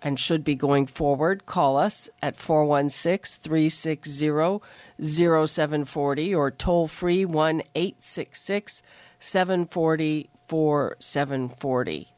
and 0.00 0.18
should 0.18 0.44
be 0.44 0.54
going 0.54 0.86
forward, 0.86 1.44
call 1.44 1.76
us 1.76 2.08
at 2.22 2.36
416 2.36 3.42
360 3.42 4.60
0740 5.02 6.34
or 6.34 6.50
toll 6.52 6.86
free 6.86 7.24
1 7.24 7.62
866 7.74 8.82
740 9.18 10.30
4740. 10.46 12.08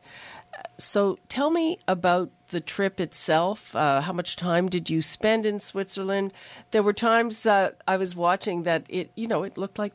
So 0.79 1.19
tell 1.29 1.51
me 1.51 1.79
about 1.87 2.31
the 2.49 2.61
trip 2.61 3.01
itself. 3.01 3.75
Uh, 3.75 4.01
how 4.01 4.13
much 4.13 4.37
time 4.37 4.69
did 4.69 4.91
you 4.91 5.03
spend 5.03 5.47
in 5.47 5.59
Switzerland? 5.59 6.33
There 6.71 6.83
were 6.83 6.93
times 6.93 7.47
uh, 7.47 7.73
I 7.87 7.97
was 7.97 8.17
watching 8.17 8.65
that 8.65 8.87
it, 8.89 9.11
you 9.15 9.27
know, 9.27 9.43
it 9.43 9.57
looked 9.59 9.79
like 9.79 9.95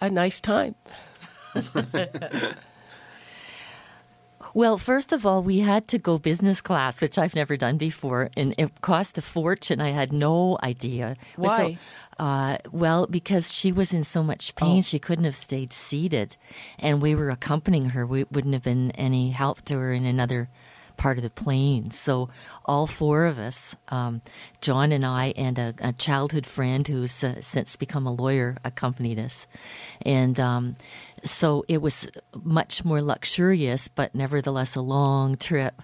a 0.00 0.10
nice 0.10 0.40
time. 0.40 0.74
Well, 4.54 4.78
first 4.78 5.12
of 5.12 5.26
all, 5.26 5.42
we 5.42 5.58
had 5.58 5.88
to 5.88 5.98
go 5.98 6.16
business 6.16 6.60
class, 6.60 7.00
which 7.00 7.18
I've 7.18 7.34
never 7.34 7.56
done 7.56 7.76
before, 7.76 8.30
and 8.36 8.54
it 8.56 8.80
cost 8.80 9.18
a 9.18 9.22
fortune. 9.22 9.80
I 9.80 9.90
had 9.90 10.12
no 10.12 10.58
idea. 10.62 11.16
Why? 11.34 11.78
So, 12.18 12.24
uh, 12.24 12.58
well, 12.70 13.08
because 13.08 13.52
she 13.52 13.72
was 13.72 13.92
in 13.92 14.04
so 14.04 14.22
much 14.22 14.54
pain, 14.54 14.78
oh. 14.78 14.82
she 14.82 15.00
couldn't 15.00 15.24
have 15.24 15.34
stayed 15.34 15.72
seated, 15.72 16.36
and 16.78 17.02
we 17.02 17.16
were 17.16 17.30
accompanying 17.30 17.90
her. 17.90 18.06
We 18.06 18.26
wouldn't 18.30 18.54
have 18.54 18.62
been 18.62 18.92
any 18.92 19.30
help 19.30 19.62
to 19.62 19.74
her 19.74 19.92
in 19.92 20.06
another 20.06 20.48
part 20.96 21.18
of 21.18 21.24
the 21.24 21.30
plane. 21.30 21.90
So 21.90 22.28
all 22.64 22.86
four 22.86 23.24
of 23.24 23.38
us, 23.40 23.74
um, 23.88 24.22
John 24.60 24.92
and 24.92 25.04
I, 25.04 25.32
and 25.36 25.58
a, 25.58 25.74
a 25.80 25.92
childhood 25.92 26.46
friend 26.46 26.86
who's 26.86 27.24
uh, 27.24 27.40
since 27.40 27.76
become 27.76 28.06
a 28.06 28.12
lawyer, 28.12 28.56
accompanied 28.64 29.18
us, 29.18 29.48
and 30.02 30.38
um, 30.38 30.76
so 31.24 31.64
it 31.68 31.80
was 31.80 32.08
much 32.42 32.84
more 32.84 33.02
luxurious, 33.02 33.88
but 33.88 34.14
nevertheless 34.14 34.76
a 34.76 34.80
long 34.80 35.36
trip. 35.36 35.82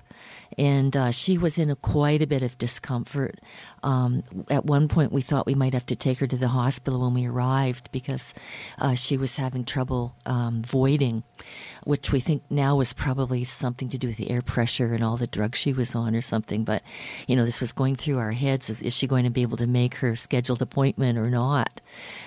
And 0.59 0.97
uh, 0.97 1.11
she 1.13 1.39
was 1.39 1.59
in 1.59 1.71
a, 1.71 1.77
quite 1.77 2.21
a 2.21 2.27
bit 2.27 2.43
of 2.43 2.59
discomfort. 2.59 3.39
Um, 3.85 4.25
at 4.51 4.67
one 4.67 4.89
point, 4.89 5.13
we 5.13 5.23
thought 5.23 5.47
we 5.47 5.55
might 5.55 5.75
have 5.75 5.87
to 5.87 5.97
take 5.97 6.19
her 6.19 6.27
to 6.27 6.37
the 6.37 6.49
hospital 6.49 7.01
when 7.01 7.15
we 7.15 7.27
arrived 7.27 7.91
because 7.93 8.35
uh, 8.79 8.95
she 8.95 9.17
was 9.17 9.37
having 9.37 9.65
trouble 9.65 10.17
um, 10.27 10.61
voiding, 10.63 11.23
which 11.85 12.11
we 12.11 12.19
think 12.19 12.43
now 12.51 12.77
was 12.77 12.93
probably 12.93 13.45
something 13.45 13.89
to 13.91 13.99
do 13.99 14.09
with 14.09 14.17
the 14.17 14.31
air 14.31 14.43
pressure 14.43 14.93
and 14.93 15.05
all 15.05 15.17
the 15.17 15.29
drugs 15.29 15.59
she 15.59 15.73
was 15.73 15.95
on 15.95 16.17
or 16.17 16.23
something. 16.23 16.65
But, 16.65 16.83
you 17.29 17.37
know, 17.37 17.45
this 17.45 17.61
was 17.61 17.73
going 17.73 17.95
through 17.95 18.19
our 18.19 18.33
heads. 18.33 18.69
Is 18.69 18.95
she 18.95 19.07
going 19.07 19.25
to 19.25 19.31
be 19.31 19.43
able 19.43 19.57
to 19.59 19.69
make 19.69 19.95
her 19.97 20.17
scheduled 20.17 20.61
appointment 20.61 21.17
or 21.17 21.31
not? 21.31 21.81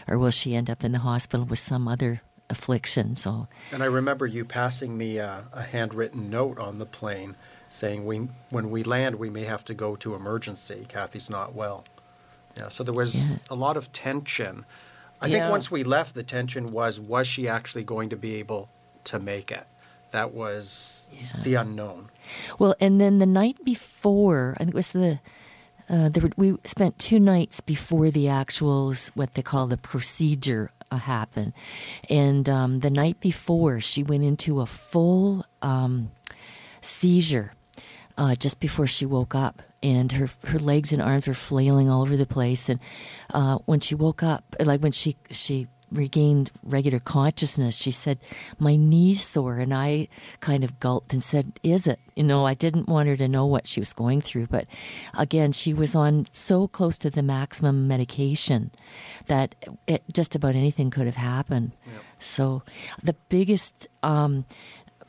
Or 0.08 0.18
will 0.18 0.32
she 0.32 0.56
end 0.56 0.70
up 0.70 0.84
in 0.84 0.94
the 0.94 1.00
hospital 1.00 1.46
with 1.46 1.60
some 1.60 1.90
other 1.90 2.22
affliction. 2.54 3.16
So, 3.16 3.48
and 3.72 3.84
I 3.84 3.88
remember 3.88 4.26
you 4.26 4.46
passing 4.46 4.98
me 4.98 5.18
a, 5.18 5.46
a, 5.52 5.64
handwritten 5.64 6.30
note 6.30 6.58
on 6.60 6.78
the 6.78 6.86
plane 6.86 7.36
saying, 7.70 8.06
"We 8.06 8.30
when 8.50 8.70
we 8.70 8.84
land, 8.84 9.16
we 9.16 9.30
may 9.30 9.44
have 9.44 9.66
to 9.66 9.74
go 9.74 9.96
to 9.98 10.16
emergency. 10.16 10.86
Kathy's 10.88 11.30
not 11.30 11.54
well." 11.54 11.84
Yeah, 12.58 12.70
so 12.70 12.84
there 12.84 12.94
was 12.94 13.32
yeah. 13.32 13.38
a 13.50 13.56
lot 13.56 13.76
of 13.76 13.92
tension. 13.92 14.66
I 15.20 15.26
yeah. 15.26 15.32
think 15.32 15.52
once 15.52 15.72
we 15.72 15.84
left, 15.84 16.16
the 16.16 16.24
tension 16.24 16.68
was: 16.68 17.00
was 17.00 17.28
she 17.28 17.48
actually 17.48 17.84
going 17.84 18.10
to 18.10 18.18
be 18.18 18.36
able 18.36 18.70
to 19.06 19.20
make 19.20 19.52
it? 19.52 19.66
That 20.12 20.32
was 20.32 21.08
yeah. 21.12 21.42
the 21.42 21.56
unknown. 21.56 22.10
Well, 22.60 22.76
and 22.80 23.02
then 23.02 23.18
the 23.18 23.26
night 23.26 23.58
before, 23.66 24.54
I 24.56 24.60
think 24.60 24.70
it 24.70 24.76
was 24.76 24.92
the. 24.92 25.20
Uh, 25.90 26.10
were, 26.22 26.30
we 26.38 26.56
spent 26.64 26.98
two 26.98 27.20
nights 27.20 27.60
before 27.60 28.10
the 28.10 28.26
actuals, 28.26 29.12
what 29.16 29.34
they 29.34 29.42
call 29.42 29.68
the 29.68 29.78
procedure 29.78 30.72
happen. 30.98 31.54
And 32.10 32.50
um, 32.50 32.80
the 32.80 32.90
night 32.90 33.20
before, 33.20 33.80
she 33.80 34.04
went 34.04 34.24
into 34.24 34.62
a 34.62 34.66
full 34.66 35.46
um, 35.62 36.12
seizure 36.82 37.54
uh, 38.18 38.36
just 38.36 38.60
before 38.60 38.88
she 38.88 39.06
woke 39.06 39.36
up. 39.36 39.62
And 39.82 40.14
her 40.14 40.30
her 40.46 40.60
legs 40.60 40.94
and 40.94 41.02
arms 41.02 41.28
were 41.28 41.34
flailing 41.34 41.90
all 41.90 42.02
over 42.02 42.16
the 42.16 42.26
place. 42.26 42.70
And 42.70 42.80
uh, 43.34 43.58
when 43.66 43.82
she 43.82 43.96
woke 43.96 44.24
up, 44.24 44.56
like 44.60 44.82
when 44.82 44.94
she 44.94 45.18
she 45.30 45.68
regained 45.94 46.52
regular 46.64 47.00
consciousness, 47.00 47.78
she 47.78 47.92
said, 47.92 48.20
My 48.60 48.76
knee's 48.76 49.26
sore. 49.26 49.60
And 49.60 49.74
I 49.74 50.08
kind 50.40 50.64
of 50.64 50.80
gulped 50.80 51.14
and 51.14 51.24
said, 51.24 51.60
Is 51.64 51.88
it? 51.88 52.00
You 52.16 52.24
know, 52.24 52.46
I 52.46 52.54
didn't 52.54 52.88
want 52.88 53.08
her 53.08 53.16
to 53.18 53.28
know 53.28 53.46
what 53.46 53.68
she 53.68 53.80
was 53.80 53.94
going 53.94 54.22
through. 54.22 54.48
But 54.48 54.68
again, 55.18 55.52
she 55.52 55.74
was 55.74 55.96
on 55.96 56.28
so 56.32 56.68
close 56.68 56.98
to 57.00 57.10
the 57.10 57.24
maximum 57.24 57.88
medication 57.88 58.72
that 59.28 59.56
it, 59.88 60.04
just 60.12 60.36
about 60.36 60.56
anything 60.56 60.90
could 60.90 61.06
have 61.06 61.16
happened. 61.16 61.72
Yep. 61.86 62.04
So 62.20 62.64
the 63.02 63.16
biggest 63.30 63.88
um, 64.02 64.46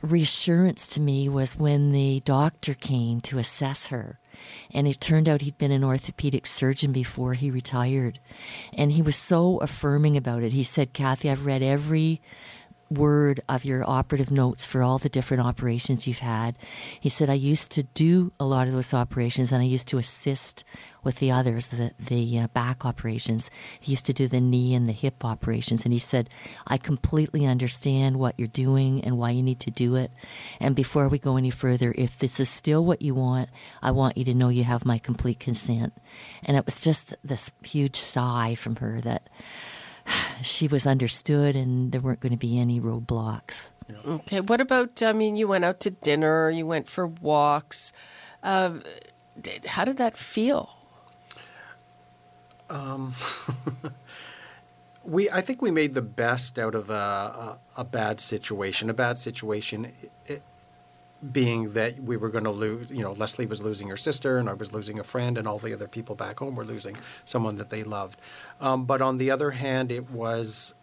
reassurance 0.03 0.87
to 0.89 1.01
me 1.01 1.29
was 1.29 1.57
when 1.57 1.93
the 1.93 2.21
doctor 2.25 2.75
came 2.75 3.21
to 3.23 3.39
assess 3.39 3.89
her. 3.89 4.19
And 4.71 4.87
it 4.87 5.01
turned 5.01 5.29
out 5.29 5.43
he'd 5.43 5.59
been 5.59 5.71
an 5.71 5.85
orthopedic 5.85 6.47
surgeon 6.47 6.93
before 6.93 7.35
he 7.35 7.51
retired. 7.51 8.21
And 8.73 8.93
he 8.93 9.03
was 9.03 9.17
so 9.17 9.59
affirming 9.59 10.17
about 10.17 10.43
it. 10.43 10.53
He 10.53 10.63
said, 10.63 10.93
Kathy, 10.93 11.31
I've 11.31 11.47
read 11.47 11.63
every 11.63 12.21
word 12.99 13.41
of 13.49 13.65
your 13.65 13.89
operative 13.89 14.31
notes 14.31 14.65
for 14.65 14.83
all 14.83 14.99
the 14.99 15.09
different 15.09 15.43
operations 15.43 16.07
you've 16.09 16.19
had. 16.21 16.57
He 16.99 17.09
said, 17.09 17.31
I 17.31 17.35
used 17.35 17.73
to 17.73 17.83
do 17.83 18.33
a 18.41 18.45
lot 18.45 18.69
of 18.69 18.75
those 18.75 18.95
operations 18.95 19.53
and 19.53 19.63
I 19.63 19.67
used 19.67 19.89
to 19.89 19.99
assist 19.99 20.65
with 21.05 21.19
the 21.19 21.31
others, 21.31 21.69
the, 21.69 21.93
the 21.99 22.41
uh, 22.41 22.47
back 22.49 22.85
operations. 22.85 23.51
He 23.79 23.93
used 23.93 24.07
to 24.07 24.13
do 24.13 24.27
the 24.27 24.41
knee 24.41 24.75
and 24.75 24.89
the 24.89 24.93
hip 24.93 25.25
operations. 25.25 25.85
And 25.85 25.93
he 25.93 25.99
said, 25.99 26.31
I 26.67 26.79
completely 26.79 27.45
understand 27.45 28.19
what 28.19 28.35
you're 28.39 28.49
doing 28.49 29.05
and 29.05 29.19
why 29.19 29.31
you 29.31 29.43
need 29.43 29.61
to 29.61 29.71
do 29.71 29.97
it. 29.97 30.11
And 30.59 30.75
before 30.75 31.09
we 31.09 31.19
go 31.19 31.37
any 31.37 31.51
further, 31.51 31.95
if 31.97 32.19
this 32.19 32.41
is 32.41 32.49
still 32.49 32.85
what 32.85 33.03
you 33.03 33.15
want, 33.15 33.51
I 33.83 33.91
want 33.91 34.17
you 34.17 34.25
to 34.25 34.35
know 34.35 34.49
you 34.49 34.65
have 34.65 34.87
my 34.87 34.99
complete 34.99 35.39
consent. 35.39 35.93
And 36.43 36.57
it 36.57 36.65
was 36.65 36.81
just 36.81 37.15
this 37.23 37.51
huge 37.63 37.97
sigh 37.97 38.55
from 38.55 38.77
her 38.77 39.01
that 39.03 39.29
she 40.43 40.69
was 40.69 40.87
understood 40.87 41.57
and 41.57 41.93
there 41.93 42.01
weren't 42.01 42.21
going 42.21 42.33
to 42.33 42.39
be 42.39 42.59
any 42.59 42.81
roadblocks. 42.81 43.71
Okay. 44.07 44.41
What 44.41 44.61
about? 44.61 45.03
I 45.03 45.13
mean, 45.13 45.37
you 45.37 45.49
went 45.49 45.65
out 45.65 45.81
to 45.81 45.91
dinner. 45.91 46.51
You 46.51 46.67
went 46.67 46.89
for 46.89 47.07
walks. 47.07 47.93
Uh, 48.43 48.79
did, 49.41 49.67
how 49.67 49.85
did 49.85 49.99
that 49.99 50.17
feel? 50.17 50.71
we 55.05 55.29
I 55.31 55.41
think 55.41 55.61
we 55.61 55.71
made 55.71 55.95
the 55.95 56.03
best 56.03 56.59
out 56.59 56.75
of 56.75 56.89
a, 56.89 56.95
a, 56.95 57.59
a 57.79 57.85
bad 57.85 58.21
situation. 58.21 58.89
A 58.89 58.95
bad 58.95 59.19
situation 59.19 59.93
it, 60.27 60.43
being 61.33 61.73
that 61.73 62.03
we 62.03 62.17
were 62.17 62.29
going 62.29 62.45
to 62.45 62.51
lose, 62.51 62.91
you 62.91 63.03
know, 63.03 63.13
Leslie 63.13 63.47
was 63.47 63.63
losing 63.63 63.89
her 63.89 63.97
sister 63.97 64.39
and 64.39 64.49
I 64.49 64.53
was 64.53 64.73
losing 64.73 64.99
a 64.99 65.05
friend 65.05 65.39
and 65.39 65.49
all 65.49 65.59
the 65.59 65.73
other 65.73 65.89
people 65.89 66.15
back 66.15 66.41
home 66.41 66.57
were 66.57 66.65
losing 66.65 66.97
someone 67.25 67.55
that 67.57 67.71
they 67.71 67.83
loved. 67.83 68.21
Um, 68.61 68.85
but 68.85 69.01
on 69.01 69.19
the 69.19 69.31
other 69.31 69.53
hand, 69.53 69.91
it 69.91 70.11
was, 70.11 70.75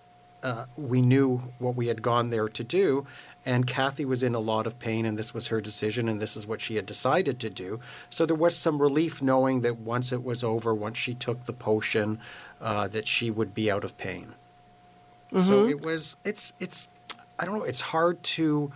uh, 0.41 0.65
we 0.75 1.01
knew 1.01 1.53
what 1.59 1.75
we 1.75 1.87
had 1.87 2.01
gone 2.01 2.29
there 2.29 2.47
to 2.47 2.63
do 2.63 3.05
and 3.45 3.65
Kathy 3.65 4.05
was 4.05 4.21
in 4.23 4.35
a 4.35 4.39
lot 4.39 4.67
of 4.67 4.79
pain 4.79 5.05
and 5.05 5.17
this 5.17 5.33
was 5.33 5.47
her 5.47 5.59
decision 5.61 6.07
and 6.07 6.21
this 6.21 6.37
is 6.37 6.45
what 6.45 6.61
she 6.61 6.75
had 6.75 6.85
decided 6.85 7.39
to 7.39 7.49
do. 7.49 7.79
So 8.09 8.25
there 8.25 8.35
was 8.35 8.55
some 8.55 8.81
relief 8.81 9.21
knowing 9.21 9.61
that 9.61 9.77
once 9.77 10.11
it 10.11 10.23
was 10.23 10.43
over, 10.43 10.73
once 10.73 10.97
she 10.97 11.13
took 11.13 11.45
the 11.45 11.53
potion, 11.53 12.19
uh, 12.59 12.87
that 12.89 13.07
she 13.07 13.31
would 13.31 13.53
be 13.53 13.71
out 13.71 13.83
of 13.83 13.97
pain. 13.97 14.35
So 15.39 15.65
it 15.65 15.85
was, 15.85 16.17
it's, 16.25 16.51
it's, 16.59 16.89
I 17.39 17.45
don't 17.45 17.59
know, 17.59 17.63
it's 17.63 17.79
hard 17.81 18.21
to, 18.23 18.73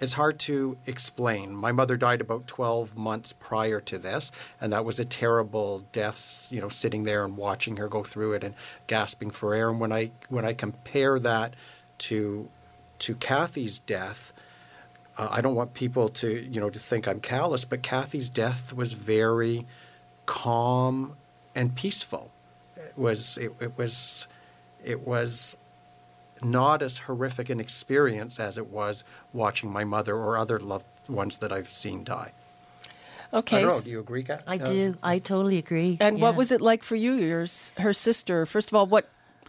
it's 0.00 0.14
hard 0.14 0.38
to 0.40 0.76
explain. 0.86 1.54
My 1.54 1.72
mother 1.72 1.96
died 1.96 2.20
about 2.20 2.46
12 2.46 2.96
months 2.96 3.32
prior 3.32 3.80
to 3.80 3.98
this, 3.98 4.32
and 4.60 4.72
that 4.72 4.84
was 4.84 4.98
a 4.98 5.04
terrible 5.04 5.84
death, 5.92 6.48
you 6.50 6.60
know, 6.60 6.68
sitting 6.68 7.04
there 7.04 7.24
and 7.24 7.36
watching 7.36 7.76
her 7.76 7.88
go 7.88 8.02
through 8.02 8.34
it 8.34 8.44
and 8.44 8.54
gasping 8.86 9.30
for 9.30 9.54
air. 9.54 9.70
And 9.70 9.80
when 9.80 9.92
I 9.92 10.10
when 10.28 10.44
I 10.44 10.52
compare 10.52 11.18
that 11.20 11.54
to 11.98 12.48
to 13.00 13.14
Kathy's 13.14 13.78
death, 13.78 14.32
uh, 15.16 15.28
I 15.30 15.40
don't 15.40 15.54
want 15.54 15.74
people 15.74 16.08
to, 16.08 16.28
you 16.28 16.60
know, 16.60 16.70
to 16.70 16.78
think 16.78 17.06
I'm 17.06 17.20
callous, 17.20 17.64
but 17.64 17.82
Kathy's 17.82 18.28
death 18.28 18.72
was 18.72 18.94
very 18.94 19.66
calm 20.26 21.16
and 21.54 21.74
peaceful. 21.74 22.30
It 22.76 22.94
was 22.96 23.38
it, 23.38 23.52
it 23.60 23.78
was 23.78 24.28
it 24.84 25.06
was 25.06 25.56
not 26.42 26.82
as 26.82 26.98
horrific 26.98 27.48
an 27.48 27.60
experience 27.60 28.40
as 28.40 28.58
it 28.58 28.66
was 28.66 29.04
watching 29.32 29.70
my 29.70 29.84
mother 29.84 30.16
or 30.16 30.36
other 30.36 30.58
loved 30.58 30.86
ones 31.08 31.38
that 31.38 31.52
I've 31.52 31.68
seen 31.68 32.04
die. 32.04 32.32
Okay. 33.32 33.58
I 33.58 33.60
don't 33.62 33.68
know. 33.70 33.80
Do 33.80 33.90
you 33.90 34.00
agree, 34.00 34.22
Kat? 34.22 34.42
I 34.46 34.56
Uh, 34.56 34.66
do. 34.66 34.96
I 35.02 35.18
totally 35.18 35.58
agree. 35.58 35.96
And 36.00 36.20
what 36.20 36.36
was 36.36 36.52
it 36.52 36.60
like 36.60 36.82
for 36.82 36.94
you, 36.96 37.14
your 37.14 37.46
her 37.78 37.92
sister? 37.92 38.46
First 38.46 38.68
of 38.68 38.74
all, 38.74 38.86
what 38.86 39.08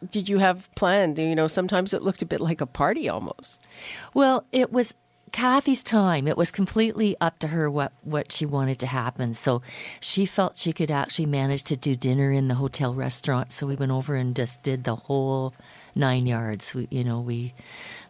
did 0.10 0.28
you 0.28 0.40
have 0.40 0.74
planned? 0.76 1.20
You 1.20 1.36
know, 1.36 1.48
sometimes 1.48 1.94
it 1.94 2.02
looked 2.02 2.22
a 2.22 2.26
bit 2.26 2.40
like 2.40 2.62
a 2.62 2.66
party 2.66 3.08
almost. 3.08 3.66
Well, 4.14 4.44
it 4.52 4.72
was 4.72 4.96
Kathy's 5.32 5.84
time. 5.84 6.28
It 6.28 6.38
was 6.38 6.50
completely 6.50 7.16
up 7.22 7.40
to 7.40 7.50
her 7.50 7.70
what, 7.70 7.92
what 8.04 8.32
she 8.32 8.46
wanted 8.46 8.80
to 8.80 8.88
happen. 8.88 9.34
So 9.34 9.62
she 10.00 10.26
felt 10.26 10.58
she 10.58 10.74
could 10.74 10.90
actually 10.90 11.26
manage 11.28 11.64
to 11.66 11.76
do 11.76 11.96
dinner 11.96 12.32
in 12.32 12.48
the 12.48 12.56
hotel 12.56 12.94
restaurant. 12.94 13.52
So 13.52 13.68
we 13.68 13.76
went 13.76 13.92
over 13.92 14.16
and 14.16 14.36
just 14.36 14.64
did 14.64 14.84
the 14.84 14.96
whole 14.96 15.54
nine 15.96 16.28
yards. 16.28 16.76
We, 16.76 16.88
you 16.92 17.04
know, 17.04 17.20
we 17.20 17.54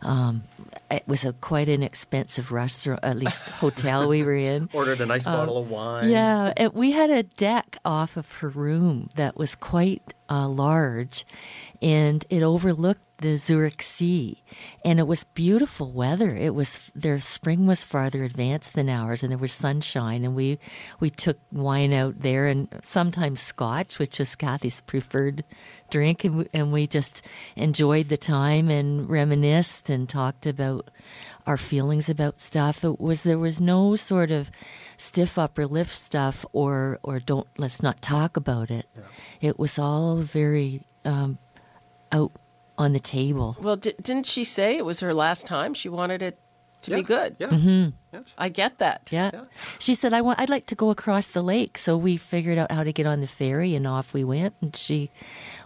um, 0.01 0.43
it 0.91 1.03
was 1.07 1.25
a 1.25 1.33
quite 1.33 1.69
an 1.69 1.83
expensive 1.83 2.51
restaurant, 2.51 2.99
at 3.03 3.17
least 3.17 3.49
hotel 3.61 4.07
we 4.07 4.23
were 4.23 4.35
in. 4.35 4.69
Ordered 4.73 5.01
a 5.01 5.05
nice 5.05 5.25
bottle 5.25 5.57
of 5.57 5.69
wine. 5.69 6.09
Yeah, 6.09 6.53
it, 6.57 6.73
we 6.73 6.91
had 6.91 7.09
a 7.09 7.23
deck 7.23 7.77
off 7.85 8.17
of 8.17 8.31
her 8.39 8.49
room 8.49 9.09
that 9.15 9.37
was 9.37 9.55
quite 9.55 10.13
uh, 10.29 10.47
large, 10.47 11.25
and 11.81 12.25
it 12.29 12.41
overlooked 12.41 13.01
the 13.17 13.37
Zurich 13.37 13.81
Sea, 13.81 14.43
and 14.83 14.99
it 14.99 15.07
was 15.07 15.23
beautiful 15.23 15.91
weather. 15.91 16.35
It 16.35 16.53
was 16.53 16.91
their 16.93 17.19
spring 17.19 17.65
was 17.65 17.83
farther 17.83 18.23
advanced 18.23 18.73
than 18.73 18.89
ours, 18.89 19.23
and 19.23 19.31
there 19.31 19.37
was 19.37 19.53
sunshine, 19.53 20.23
and 20.23 20.35
we 20.35 20.59
we 20.99 21.09
took 21.09 21.39
wine 21.51 21.93
out 21.93 22.19
there, 22.19 22.47
and 22.47 22.67
sometimes 22.81 23.39
scotch, 23.39 23.99
which 23.99 24.19
was 24.19 24.35
Kathy's 24.35 24.81
preferred 24.81 25.43
drink, 25.89 26.25
and 26.25 26.37
we, 26.39 26.47
and 26.53 26.73
we 26.73 26.87
just 26.87 27.25
enjoyed 27.55 28.09
the 28.09 28.17
time 28.17 28.69
and 28.69 29.09
reminisced 29.09 29.89
and 29.89 30.09
talked 30.09 30.45
about 30.45 30.89
our 31.47 31.57
feelings 31.57 32.09
about 32.09 32.41
stuff. 32.41 32.83
It 32.83 32.99
was 32.99 33.23
there 33.23 33.39
was 33.39 33.61
no 33.61 33.95
sort 33.95 34.31
of 34.31 34.51
stiff 34.97 35.37
upper 35.37 35.65
lip 35.65 35.87
stuff 35.87 36.45
or 36.51 36.99
or 37.03 37.19
don't 37.19 37.47
let's 37.57 37.81
not 37.81 38.01
talk 38.01 38.35
about 38.35 38.69
it. 38.71 38.87
It 39.41 39.57
was 39.57 39.79
all 39.79 40.17
very 40.17 40.81
um, 41.05 41.37
out 42.11 42.31
on 42.77 42.93
the 42.93 42.99
table. 42.99 43.55
Well, 43.61 43.77
di- 43.77 43.93
didn't 44.01 44.25
she 44.25 44.43
say 44.43 44.77
it 44.77 44.85
was 44.85 44.99
her 44.99 45.13
last 45.13 45.47
time? 45.47 45.73
She 45.73 45.87
wanted 45.89 46.21
it 46.21 46.37
to 46.83 46.91
Yeah, 46.91 46.97
be 46.97 47.03
good. 47.03 47.35
Yeah. 47.39 47.47
Mm-hmm. 47.47 47.89
Yes. 48.13 48.23
I 48.37 48.49
get 48.49 48.79
that. 48.79 49.07
Yeah. 49.11 49.31
Yeah. 49.33 49.45
She 49.79 49.95
said, 49.95 50.13
I 50.13 50.21
want, 50.21 50.39
I'd 50.39 50.49
like 50.49 50.65
to 50.67 50.75
go 50.75 50.89
across 50.89 51.25
the 51.27 51.41
lake. 51.41 51.77
So 51.77 51.97
we 51.97 52.17
figured 52.17 52.57
out 52.57 52.71
how 52.71 52.83
to 52.83 52.91
get 52.93 53.05
on 53.05 53.21
the 53.21 53.27
ferry 53.27 53.75
and 53.75 53.87
off 53.87 54.13
we 54.13 54.23
went. 54.23 54.53
And 54.61 54.75
she 54.75 55.09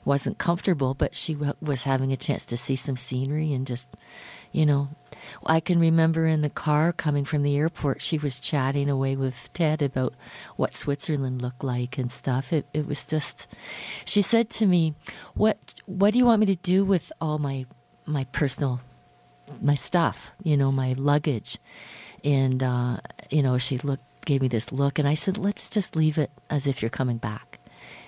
wasn't 0.05 0.37
comfortable, 0.37 0.93
but 0.93 1.15
she 1.15 1.33
w- 1.33 1.53
was 1.61 1.83
having 1.83 2.11
a 2.11 2.17
chance 2.17 2.45
to 2.47 2.57
see 2.57 2.75
some 2.75 2.95
scenery 2.95 3.53
and 3.53 3.65
just, 3.67 3.89
you 4.51 4.65
know. 4.65 4.89
I 5.45 5.59
can 5.59 5.79
remember 5.79 6.25
in 6.25 6.41
the 6.41 6.49
car 6.49 6.93
coming 6.93 7.25
from 7.25 7.43
the 7.43 7.57
airport, 7.57 8.01
she 8.01 8.17
was 8.17 8.39
chatting 8.39 8.89
away 8.89 9.15
with 9.15 9.51
Ted 9.53 9.81
about 9.81 10.13
what 10.55 10.73
Switzerland 10.73 11.41
looked 11.41 11.63
like 11.63 11.97
and 11.97 12.11
stuff. 12.11 12.53
It, 12.53 12.65
it 12.73 12.87
was 12.87 13.05
just, 13.05 13.47
she 14.05 14.21
said 14.21 14.49
to 14.51 14.65
me, 14.65 14.95
what, 15.33 15.75
what 15.85 16.13
do 16.13 16.19
you 16.19 16.25
want 16.25 16.39
me 16.39 16.45
to 16.47 16.55
do 16.55 16.85
with 16.85 17.11
all 17.19 17.37
my, 17.37 17.65
my 18.05 18.23
personal 18.31 18.81
my 19.61 19.75
stuff, 19.75 20.31
you 20.43 20.57
know, 20.57 20.71
my 20.71 20.93
luggage. 20.93 21.57
And, 22.23 22.61
uh, 22.61 22.97
you 23.29 23.41
know, 23.41 23.57
she 23.57 23.77
looked, 23.77 24.25
gave 24.25 24.41
me 24.41 24.47
this 24.47 24.71
look, 24.71 24.99
and 24.99 25.07
I 25.07 25.13
said, 25.13 25.37
let's 25.37 25.69
just 25.69 25.95
leave 25.95 26.17
it 26.17 26.31
as 26.49 26.67
if 26.67 26.81
you're 26.81 26.89
coming 26.89 27.17
back. 27.17 27.59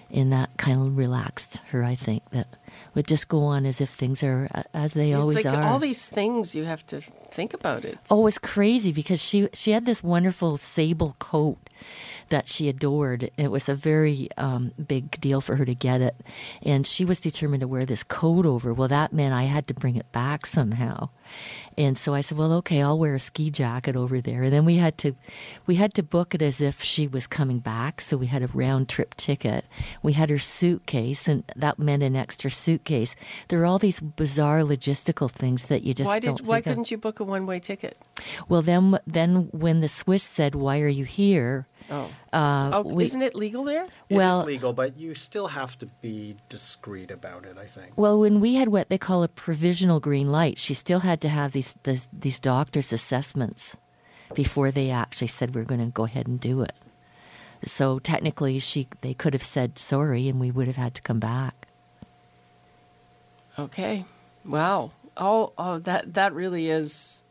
And 0.10 0.32
that 0.34 0.58
kind 0.58 0.82
of 0.82 0.98
relaxed 0.98 1.62
her, 1.70 1.84
I 1.84 1.96
think, 1.96 2.30
that 2.32 2.48
would 2.96 3.08
just 3.08 3.28
go 3.28 3.44
on 3.44 3.66
as 3.66 3.82
if 3.82 3.90
things 3.90 4.24
are 4.24 4.48
uh, 4.54 4.64
as 4.74 4.94
they 4.94 5.14
always 5.14 5.38
it's 5.38 5.46
like 5.46 5.58
are. 5.58 5.64
all 5.64 5.80
these 5.80 6.06
things 6.06 6.56
you 6.56 6.66
have 6.66 6.86
to 6.88 7.02
think 7.02 7.54
about 7.54 7.86
it. 7.86 7.98
Oh, 8.10 8.22
it 8.22 8.24
was 8.24 8.40
crazy 8.40 8.92
because 8.92 9.24
she 9.24 9.50
she 9.54 9.72
had 9.72 9.86
this 9.86 10.04
wonderful 10.04 10.58
sable 10.58 11.16
coat 11.20 11.58
that 12.30 12.48
she 12.48 12.70
adored. 12.70 13.30
It 13.38 13.52
was 13.52 13.68
a 13.70 13.76
very 13.76 14.30
um, 14.38 14.72
big 14.88 15.20
deal 15.20 15.42
for 15.42 15.58
her 15.58 15.66
to 15.66 15.76
get 15.76 16.02
it, 16.02 16.16
and 16.62 16.88
she 16.88 17.06
was 17.06 17.20
determined 17.20 17.62
to 17.62 17.68
wear 17.68 17.86
this 17.86 18.04
coat 18.04 18.46
over. 18.46 18.74
Well, 18.74 18.88
that 18.88 19.14
meant 19.14 19.34
I 19.34 19.44
had 19.44 19.68
to 19.68 19.74
bring 19.74 19.96
it 19.96 20.12
back 20.12 20.46
somehow, 20.46 21.10
and 21.78 21.98
so 21.98 22.14
I 22.14 22.22
said, 22.22 22.38
"Well, 22.38 22.54
okay, 22.54 22.82
I'll 22.82 22.98
wear 22.98 23.16
a 23.16 23.20
ski 23.20 23.50
jacket 23.50 23.96
over 23.96 24.22
there." 24.22 24.44
And 24.44 24.54
then 24.54 24.66
we 24.66 24.78
had 24.78 24.98
to 25.00 25.16
we 25.66 25.76
had 25.76 25.94
to 25.96 26.04
book 26.04 26.36
it 26.36 26.42
as 26.42 26.62
if 26.62 26.82
she 26.82 27.08
was 27.08 27.28
coming 27.28 27.60
back, 27.60 28.02
so 28.02 28.18
we 28.18 28.28
had 28.28 28.44
a 28.44 28.48
round 28.48 28.90
trip 28.90 29.16
ticket. 29.16 29.66
We 30.04 30.14
had 30.14 30.30
her 30.30 30.40
suitcase, 30.40 31.28
and 31.28 31.44
that 31.56 31.80
meant 31.80 32.04
an 32.04 32.16
extra 32.16 32.52
suitcase. 32.52 33.16
There 33.48 33.62
are 33.62 33.66
all 33.66 33.80
these 33.80 34.00
bizarre 34.00 34.62
logistical 34.62 35.30
things 35.30 35.66
that 35.66 35.84
you 35.84 35.94
just 35.94 36.10
why 36.10 36.20
don't 36.20 36.38
did 36.38 36.46
why 36.46 36.62
couldn't 36.62 36.92
you 36.92 36.98
book 36.98 37.20
a 37.20 37.24
one 37.24 37.46
way 37.46 37.60
ticket? 37.60 37.98
Well, 38.48 38.62
then, 38.62 39.00
then 39.08 39.50
when 39.52 39.82
the 39.82 39.88
Swiss 39.88 40.24
said, 40.24 40.56
"Why 40.56 40.80
are 40.80 40.88
you 40.88 41.06
here?" 41.06 41.68
Oh, 41.92 42.10
Uh, 42.32 42.72
oh 42.74 42.82
we- 42.84 43.04
isn't 43.04 43.22
it 43.22 43.36
legal 43.36 43.66
there? 43.66 43.84
It 44.08 44.16
Well- 44.16 44.40
is 44.42 44.48
legal, 44.48 44.72
but 44.72 44.96
you 44.98 45.14
still 45.14 45.48
have 45.48 45.78
to 45.80 45.88
be 46.02 46.38
discreet 46.48 47.12
about 47.12 47.44
it, 47.46 47.58
I 47.58 47.66
think. 47.68 47.92
Well, 47.98 48.18
when 48.18 48.40
we 48.40 48.56
had 48.56 48.70
what 48.70 48.88
they 48.90 48.98
call 48.98 49.24
a 49.24 49.28
provisional 49.28 50.00
green 50.00 50.32
light, 50.32 50.58
she 50.58 50.74
still 50.74 51.02
had 51.02 51.20
to 51.22 51.30
have 51.30 51.52
these 51.52 51.76
these, 51.84 52.08
these 52.18 52.40
doctors' 52.40 52.94
assessments 52.94 53.76
before 54.34 54.72
they 54.72 54.90
actually 54.90 55.28
said 55.28 55.54
we're 55.54 55.66
going 55.66 55.82
to 55.86 55.92
go 55.92 56.06
ahead 56.06 56.28
and 56.28 56.40
do 56.40 56.62
it. 56.62 56.74
So 57.66 58.00
technically, 58.00 58.58
she 58.60 58.88
they 59.02 59.14
could 59.14 59.34
have 59.34 59.44
said 59.44 59.78
sorry, 59.78 60.30
and 60.30 60.40
we 60.40 60.50
would 60.50 60.68
have 60.68 60.78
had 60.78 60.94
to 60.96 61.02
come 61.02 61.20
back. 61.20 61.68
Okay. 63.60 64.06
Wow. 64.46 64.92
Oh, 65.18 65.52
oh, 65.58 65.78
that 65.80 66.14
that 66.14 66.34
really 66.34 66.70
is 66.70 67.24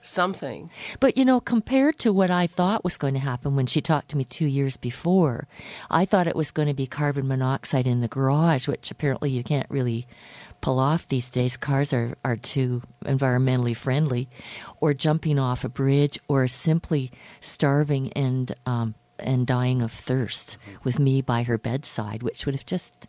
something. 0.00 0.70
But 1.00 1.16
you 1.16 1.24
know, 1.24 1.40
compared 1.40 1.98
to 2.00 2.12
what 2.12 2.30
I 2.30 2.46
thought 2.46 2.84
was 2.84 2.96
going 2.98 3.14
to 3.14 3.20
happen 3.20 3.56
when 3.56 3.66
she 3.66 3.80
talked 3.80 4.08
to 4.10 4.16
me 4.16 4.24
two 4.24 4.46
years 4.46 4.76
before, 4.76 5.46
I 5.90 6.04
thought 6.04 6.26
it 6.26 6.36
was 6.36 6.50
going 6.50 6.68
to 6.68 6.74
be 6.74 6.86
carbon 6.86 7.26
monoxide 7.28 7.86
in 7.86 8.00
the 8.00 8.08
garage, 8.08 8.68
which 8.68 8.90
apparently 8.90 9.30
you 9.30 9.42
can't 9.42 9.68
really 9.70 10.06
pull 10.60 10.78
off 10.78 11.06
these 11.08 11.28
days. 11.28 11.56
Cars 11.56 11.92
are, 11.92 12.16
are 12.24 12.36
too 12.36 12.82
environmentally 13.04 13.76
friendly, 13.76 14.28
or 14.80 14.94
jumping 14.94 15.38
off 15.38 15.64
a 15.64 15.68
bridge, 15.68 16.18
or 16.28 16.46
simply 16.48 17.10
starving 17.40 18.12
and 18.14 18.52
um, 18.66 18.94
and 19.18 19.46
dying 19.46 19.82
of 19.82 19.90
thirst 19.90 20.56
with 20.84 20.98
me 20.98 21.20
by 21.20 21.42
her 21.42 21.58
bedside, 21.58 22.22
which 22.22 22.46
would 22.46 22.54
have 22.54 22.66
just 22.66 23.08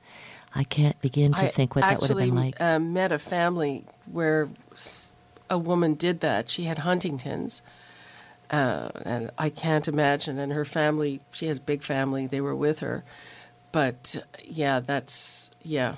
I 0.56 0.63
can't 0.63 0.99
begin 1.02 1.34
to 1.34 1.43
I 1.43 1.47
think 1.47 1.75
what 1.75 1.82
that 1.82 2.02
would 2.02 2.10
have 2.10 2.17
been 2.17 2.36
like. 2.36 2.56
actually 2.56 2.65
uh, 2.65 2.80
met 2.80 3.12
a 3.12 3.19
family 3.19 3.86
where 4.12 4.49
s- 4.73 5.12
a 5.49 5.57
woman 5.57 5.95
did 5.95 6.19
that. 6.21 6.49
She 6.49 6.63
had 6.63 6.79
Huntington's. 6.79 7.62
Uh, 8.49 8.89
and 9.05 9.31
I 9.38 9.49
can't 9.49 9.88
imagine. 9.88 10.39
And 10.39 10.51
her 10.53 10.65
family, 10.65 11.21
she 11.31 11.45
has 11.47 11.57
a 11.57 11.62
big 11.62 11.83
family. 11.83 12.25
They 12.25 12.41
were 12.41 12.55
with 12.55 12.79
her, 12.79 13.03
but 13.71 14.23
yeah, 14.43 14.79
that's 14.79 15.51
yeah, 15.62 15.95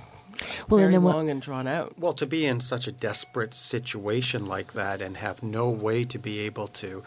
Well, 0.67 0.79
very 0.79 0.91
then 0.91 1.03
what- 1.03 1.15
long 1.15 1.29
and 1.29 1.41
drawn 1.41 1.65
out. 1.65 1.97
Well, 1.97 2.11
to 2.13 2.25
be 2.25 2.45
in 2.45 2.59
such 2.59 2.87
a 2.87 2.91
desperate 2.91 3.53
situation 3.53 4.45
like 4.47 4.73
that 4.73 5.01
and 5.01 5.15
have 5.17 5.41
no 5.41 5.69
way 5.69 6.03
to 6.03 6.19
be 6.19 6.39
able 6.39 6.67
to 6.67 7.03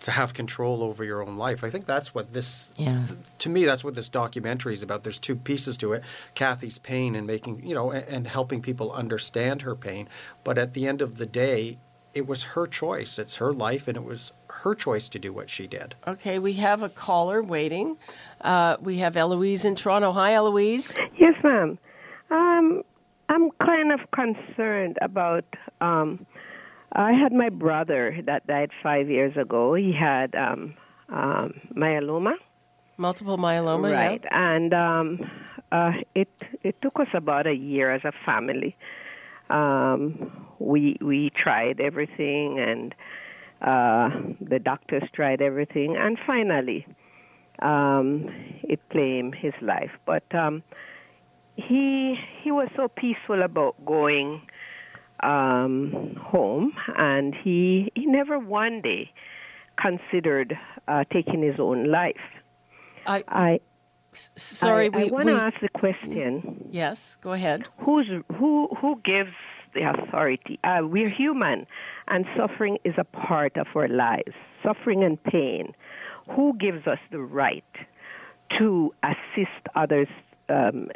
to 0.00 0.10
have 0.12 0.34
control 0.34 0.82
over 0.82 1.02
your 1.04 1.22
own 1.22 1.36
life. 1.36 1.64
I 1.64 1.70
think 1.70 1.86
that's 1.86 2.14
what 2.14 2.32
this 2.32 2.72
Yeah. 2.76 3.04
th- 3.06 3.20
to 3.38 3.48
me 3.48 3.64
that's 3.64 3.82
what 3.84 3.94
this 3.94 4.08
documentary 4.08 4.74
is 4.74 4.82
about. 4.82 5.02
There's 5.02 5.18
two 5.18 5.36
pieces 5.36 5.76
to 5.78 5.92
it. 5.92 6.02
Kathy's 6.34 6.78
pain 6.78 7.14
and 7.16 7.26
making, 7.26 7.66
you 7.66 7.74
know, 7.74 7.90
and, 7.90 8.04
and 8.06 8.26
helping 8.26 8.62
people 8.62 8.92
understand 8.92 9.62
her 9.62 9.74
pain, 9.74 10.08
but 10.44 10.56
at 10.58 10.72
the 10.74 10.86
end 10.86 11.02
of 11.02 11.16
the 11.16 11.26
day, 11.26 11.78
it 12.14 12.26
was 12.26 12.42
her 12.54 12.66
choice. 12.66 13.18
It's 13.18 13.36
her 13.36 13.52
life 13.52 13.86
and 13.86 13.96
it 13.96 14.04
was 14.04 14.32
her 14.62 14.74
choice 14.74 15.08
to 15.10 15.18
do 15.18 15.32
what 15.32 15.50
she 15.50 15.66
did. 15.66 15.94
Okay, 16.06 16.38
we 16.38 16.54
have 16.54 16.82
a 16.82 16.88
caller 16.88 17.42
waiting. 17.42 17.96
Uh, 18.40 18.76
we 18.80 18.98
have 18.98 19.16
Eloise 19.16 19.64
in 19.64 19.74
Toronto. 19.76 20.12
Hi, 20.12 20.32
Eloise. 20.34 20.94
Yes, 21.18 21.34
ma'am. 21.44 21.78
Um, 22.30 22.82
I'm 23.28 23.50
kind 23.64 23.92
of 23.92 24.00
concerned 24.10 24.96
about. 25.02 25.44
Um, 25.80 26.26
I 26.92 27.12
had 27.12 27.32
my 27.32 27.48
brother 27.48 28.18
that 28.26 28.46
died 28.46 28.70
five 28.82 29.10
years 29.10 29.36
ago. 29.36 29.74
He 29.74 29.92
had 29.92 30.34
um, 30.34 30.74
um, 31.08 31.60
myeloma, 31.76 32.34
Multiple 32.96 33.38
myeloma. 33.38 33.90
yeah. 33.90 34.06
right? 34.06 34.24
And 34.30 34.74
um, 34.74 35.30
uh, 35.70 35.92
it 36.14 36.28
it 36.62 36.80
took 36.82 36.98
us 36.98 37.08
about 37.14 37.46
a 37.46 37.54
year 37.54 37.92
as 37.92 38.02
a 38.04 38.12
family. 38.26 38.76
Um, 39.50 40.46
we 40.58 40.96
we 41.00 41.30
tried 41.30 41.80
everything, 41.80 42.58
and 42.58 42.94
uh, 43.62 44.10
the 44.40 44.58
doctors 44.58 45.04
tried 45.12 45.40
everything, 45.40 45.96
and 45.96 46.18
finally, 46.26 46.86
um, 47.60 48.28
it 48.62 48.80
claimed 48.90 49.34
his 49.34 49.54
life. 49.62 49.92
But 50.04 50.24
um, 50.34 50.62
he 51.54 52.16
he 52.42 52.50
was 52.50 52.68
so 52.76 52.88
peaceful 52.88 53.42
about 53.42 53.76
going 53.84 54.42
um, 55.22 56.16
home, 56.20 56.72
and 56.96 57.34
he 57.34 57.90
he 57.94 58.06
never 58.06 58.38
one 58.38 58.80
day 58.80 59.10
considered 59.80 60.58
uh, 60.86 61.04
taking 61.12 61.42
his 61.42 61.58
own 61.58 61.90
life. 61.90 62.16
I, 63.06 63.24
I 63.28 63.60
sorry, 64.12 64.90
I, 64.92 64.96
we, 64.96 65.08
I 65.08 65.12
want 65.12 65.26
to 65.26 65.34
ask 65.34 65.60
the 65.60 65.68
question: 65.68 66.68
yes, 66.70 67.16
go 67.20 67.32
ahead. 67.32 67.68
Who's 67.78 68.06
who? 68.36 68.68
Who 68.80 69.00
gives 69.04 69.32
the 69.74 69.90
authority? 69.90 70.58
Uh, 70.64 70.80
we're 70.82 71.10
human, 71.10 71.66
and 72.08 72.24
suffering 72.36 72.78
is 72.84 72.94
a 72.98 73.04
part 73.04 73.56
of 73.56 73.66
our 73.74 73.88
lives. 73.88 74.34
Suffering 74.62 75.04
and 75.04 75.22
pain. 75.22 75.74
Who 76.36 76.54
gives 76.58 76.86
us 76.86 76.98
the 77.10 77.20
right 77.20 77.64
to 78.58 78.92
assist 79.02 79.66
others 79.74 80.08
um, 80.48 80.88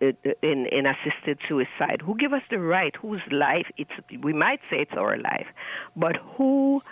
in 0.00 0.66
in 0.66 0.86
assisted 0.86 1.38
suicide? 1.48 2.02
Who 2.04 2.16
give 2.16 2.32
us 2.32 2.42
the 2.50 2.58
right? 2.58 2.94
Whose 3.00 3.22
life? 3.30 3.66
It's 3.76 3.90
we 4.22 4.32
might 4.32 4.60
say 4.70 4.78
it's 4.78 4.92
our 4.92 5.16
life, 5.16 5.46
but 5.94 6.16
who? 6.36 6.82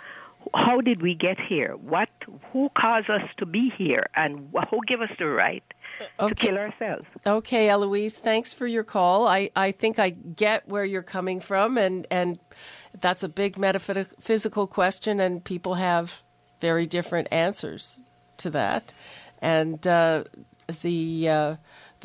How 0.53 0.79
did 0.79 1.01
we 1.01 1.15
get 1.15 1.37
here? 1.39 1.75
What? 1.75 2.09
Who 2.51 2.69
caused 2.77 3.09
us 3.09 3.23
to 3.37 3.47
be 3.47 3.71
here? 3.75 4.05
And 4.15 4.53
who 4.69 4.79
give 4.87 5.01
us 5.01 5.09
the 5.17 5.25
right 5.25 5.63
to 6.19 6.35
kill 6.35 6.57
ourselves? 6.57 7.05
Okay, 7.25 7.67
Eloise, 7.67 8.19
thanks 8.19 8.53
for 8.53 8.67
your 8.67 8.83
call. 8.83 9.27
I, 9.27 9.49
I 9.55 9.71
think 9.71 9.97
I 9.97 10.11
get 10.11 10.67
where 10.67 10.85
you're 10.85 11.01
coming 11.01 11.39
from, 11.39 11.79
and, 11.79 12.05
and 12.11 12.37
that's 13.01 13.23
a 13.23 13.29
big 13.29 13.57
metaphysical 13.57 14.67
question, 14.67 15.19
and 15.19 15.43
people 15.43 15.75
have 15.75 16.23
very 16.59 16.85
different 16.85 17.27
answers 17.31 18.03
to 18.37 18.51
that. 18.51 18.93
And 19.41 19.85
uh, 19.87 20.25
the 20.81 21.29
uh, 21.29 21.55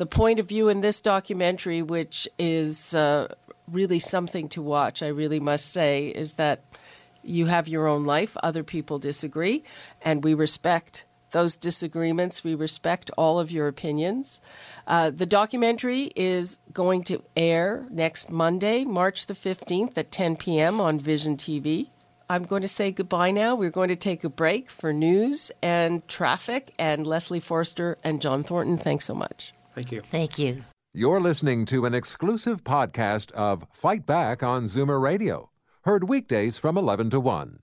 the 0.01 0.07
point 0.07 0.39
of 0.39 0.49
view 0.49 0.67
in 0.67 0.81
this 0.81 0.99
documentary, 0.99 1.83
which 1.83 2.27
is 2.39 2.95
uh, 2.95 3.27
really 3.67 3.99
something 3.99 4.49
to 4.49 4.59
watch, 4.59 5.03
I 5.03 5.09
really 5.09 5.39
must 5.39 5.71
say, 5.71 6.07
is 6.07 6.33
that 6.33 6.63
you 7.21 7.45
have 7.45 7.67
your 7.67 7.85
own 7.85 8.03
life, 8.03 8.35
other 8.41 8.63
people 8.63 8.97
disagree, 8.97 9.63
and 10.01 10.23
we 10.23 10.33
respect 10.33 11.05
those 11.33 11.55
disagreements. 11.55 12.43
We 12.43 12.55
respect 12.55 13.11
all 13.15 13.39
of 13.39 13.51
your 13.51 13.67
opinions. 13.67 14.41
Uh, 14.87 15.11
the 15.11 15.27
documentary 15.27 16.09
is 16.15 16.57
going 16.73 17.03
to 17.03 17.21
air 17.37 17.85
next 17.91 18.31
Monday, 18.31 18.83
March 18.83 19.27
the 19.27 19.35
15th 19.35 19.95
at 19.99 20.09
10 20.09 20.35
p.m. 20.37 20.81
on 20.81 20.97
Vision 20.97 21.37
TV. 21.37 21.91
I'm 22.27 22.45
going 22.45 22.63
to 22.63 22.67
say 22.67 22.91
goodbye 22.91 23.29
now. 23.29 23.53
We're 23.53 23.69
going 23.69 23.89
to 23.89 23.95
take 23.95 24.23
a 24.23 24.29
break 24.29 24.71
for 24.71 24.91
news 24.93 25.51
and 25.61 26.07
traffic. 26.07 26.73
And 26.79 27.05
Leslie 27.05 27.39
Forster 27.39 27.99
and 28.03 28.19
John 28.19 28.43
Thornton, 28.43 28.79
thanks 28.79 29.05
so 29.05 29.13
much. 29.13 29.53
Thank 29.81 29.91
you. 29.91 30.01
Thank 30.01 30.37
you. 30.37 30.63
You're 30.93 31.19
listening 31.19 31.65
to 31.65 31.85
an 31.85 31.95
exclusive 31.95 32.63
podcast 32.63 33.31
of 33.31 33.65
Fight 33.73 34.05
Back 34.05 34.43
on 34.43 34.65
Zoomer 34.65 35.01
Radio, 35.01 35.49
heard 35.85 36.07
weekdays 36.07 36.59
from 36.59 36.77
11 36.77 37.09
to 37.09 37.19
1. 37.19 37.59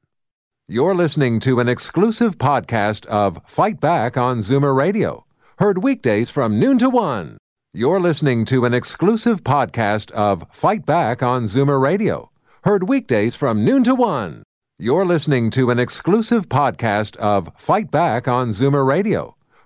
You're 0.67 0.97
listening 0.97 1.39
to 1.41 1.61
an 1.61 1.69
exclusive 1.69 2.37
podcast 2.37 3.07
of 3.07 3.39
Fight 3.47 3.79
Back 3.79 4.17
on 4.17 4.39
Zoomer 4.39 4.75
Radio, 4.75 5.27
heard 5.61 5.85
weekdays 5.85 6.29
from 6.29 6.59
noon 6.59 6.77
to 6.79 6.91
1. 6.91 7.39
You're 7.73 8.01
listening 8.01 8.45
to 8.47 8.65
an 8.65 8.75
exclusive 8.75 9.45
podcast 9.45 10.11
of 10.11 10.45
Fight 10.51 10.85
Back 10.85 11.23
on 11.23 11.45
Zoomer 11.45 11.81
Radio, 11.81 12.33
heard 12.65 12.89
weekdays 12.89 13.37
from 13.37 13.65
noon 13.65 13.85
to 13.85 13.95
1. 13.95 14.43
You're 14.81 15.07
listening 15.07 15.51
to 15.53 15.71
an 15.71 15.79
exclusive 15.79 16.49
podcast 16.49 17.15
of 17.19 17.51
Fight 17.57 17.93
Back 17.93 18.27
on 18.27 18.49
Zoomer 18.49 18.85
Radio, 18.85 19.37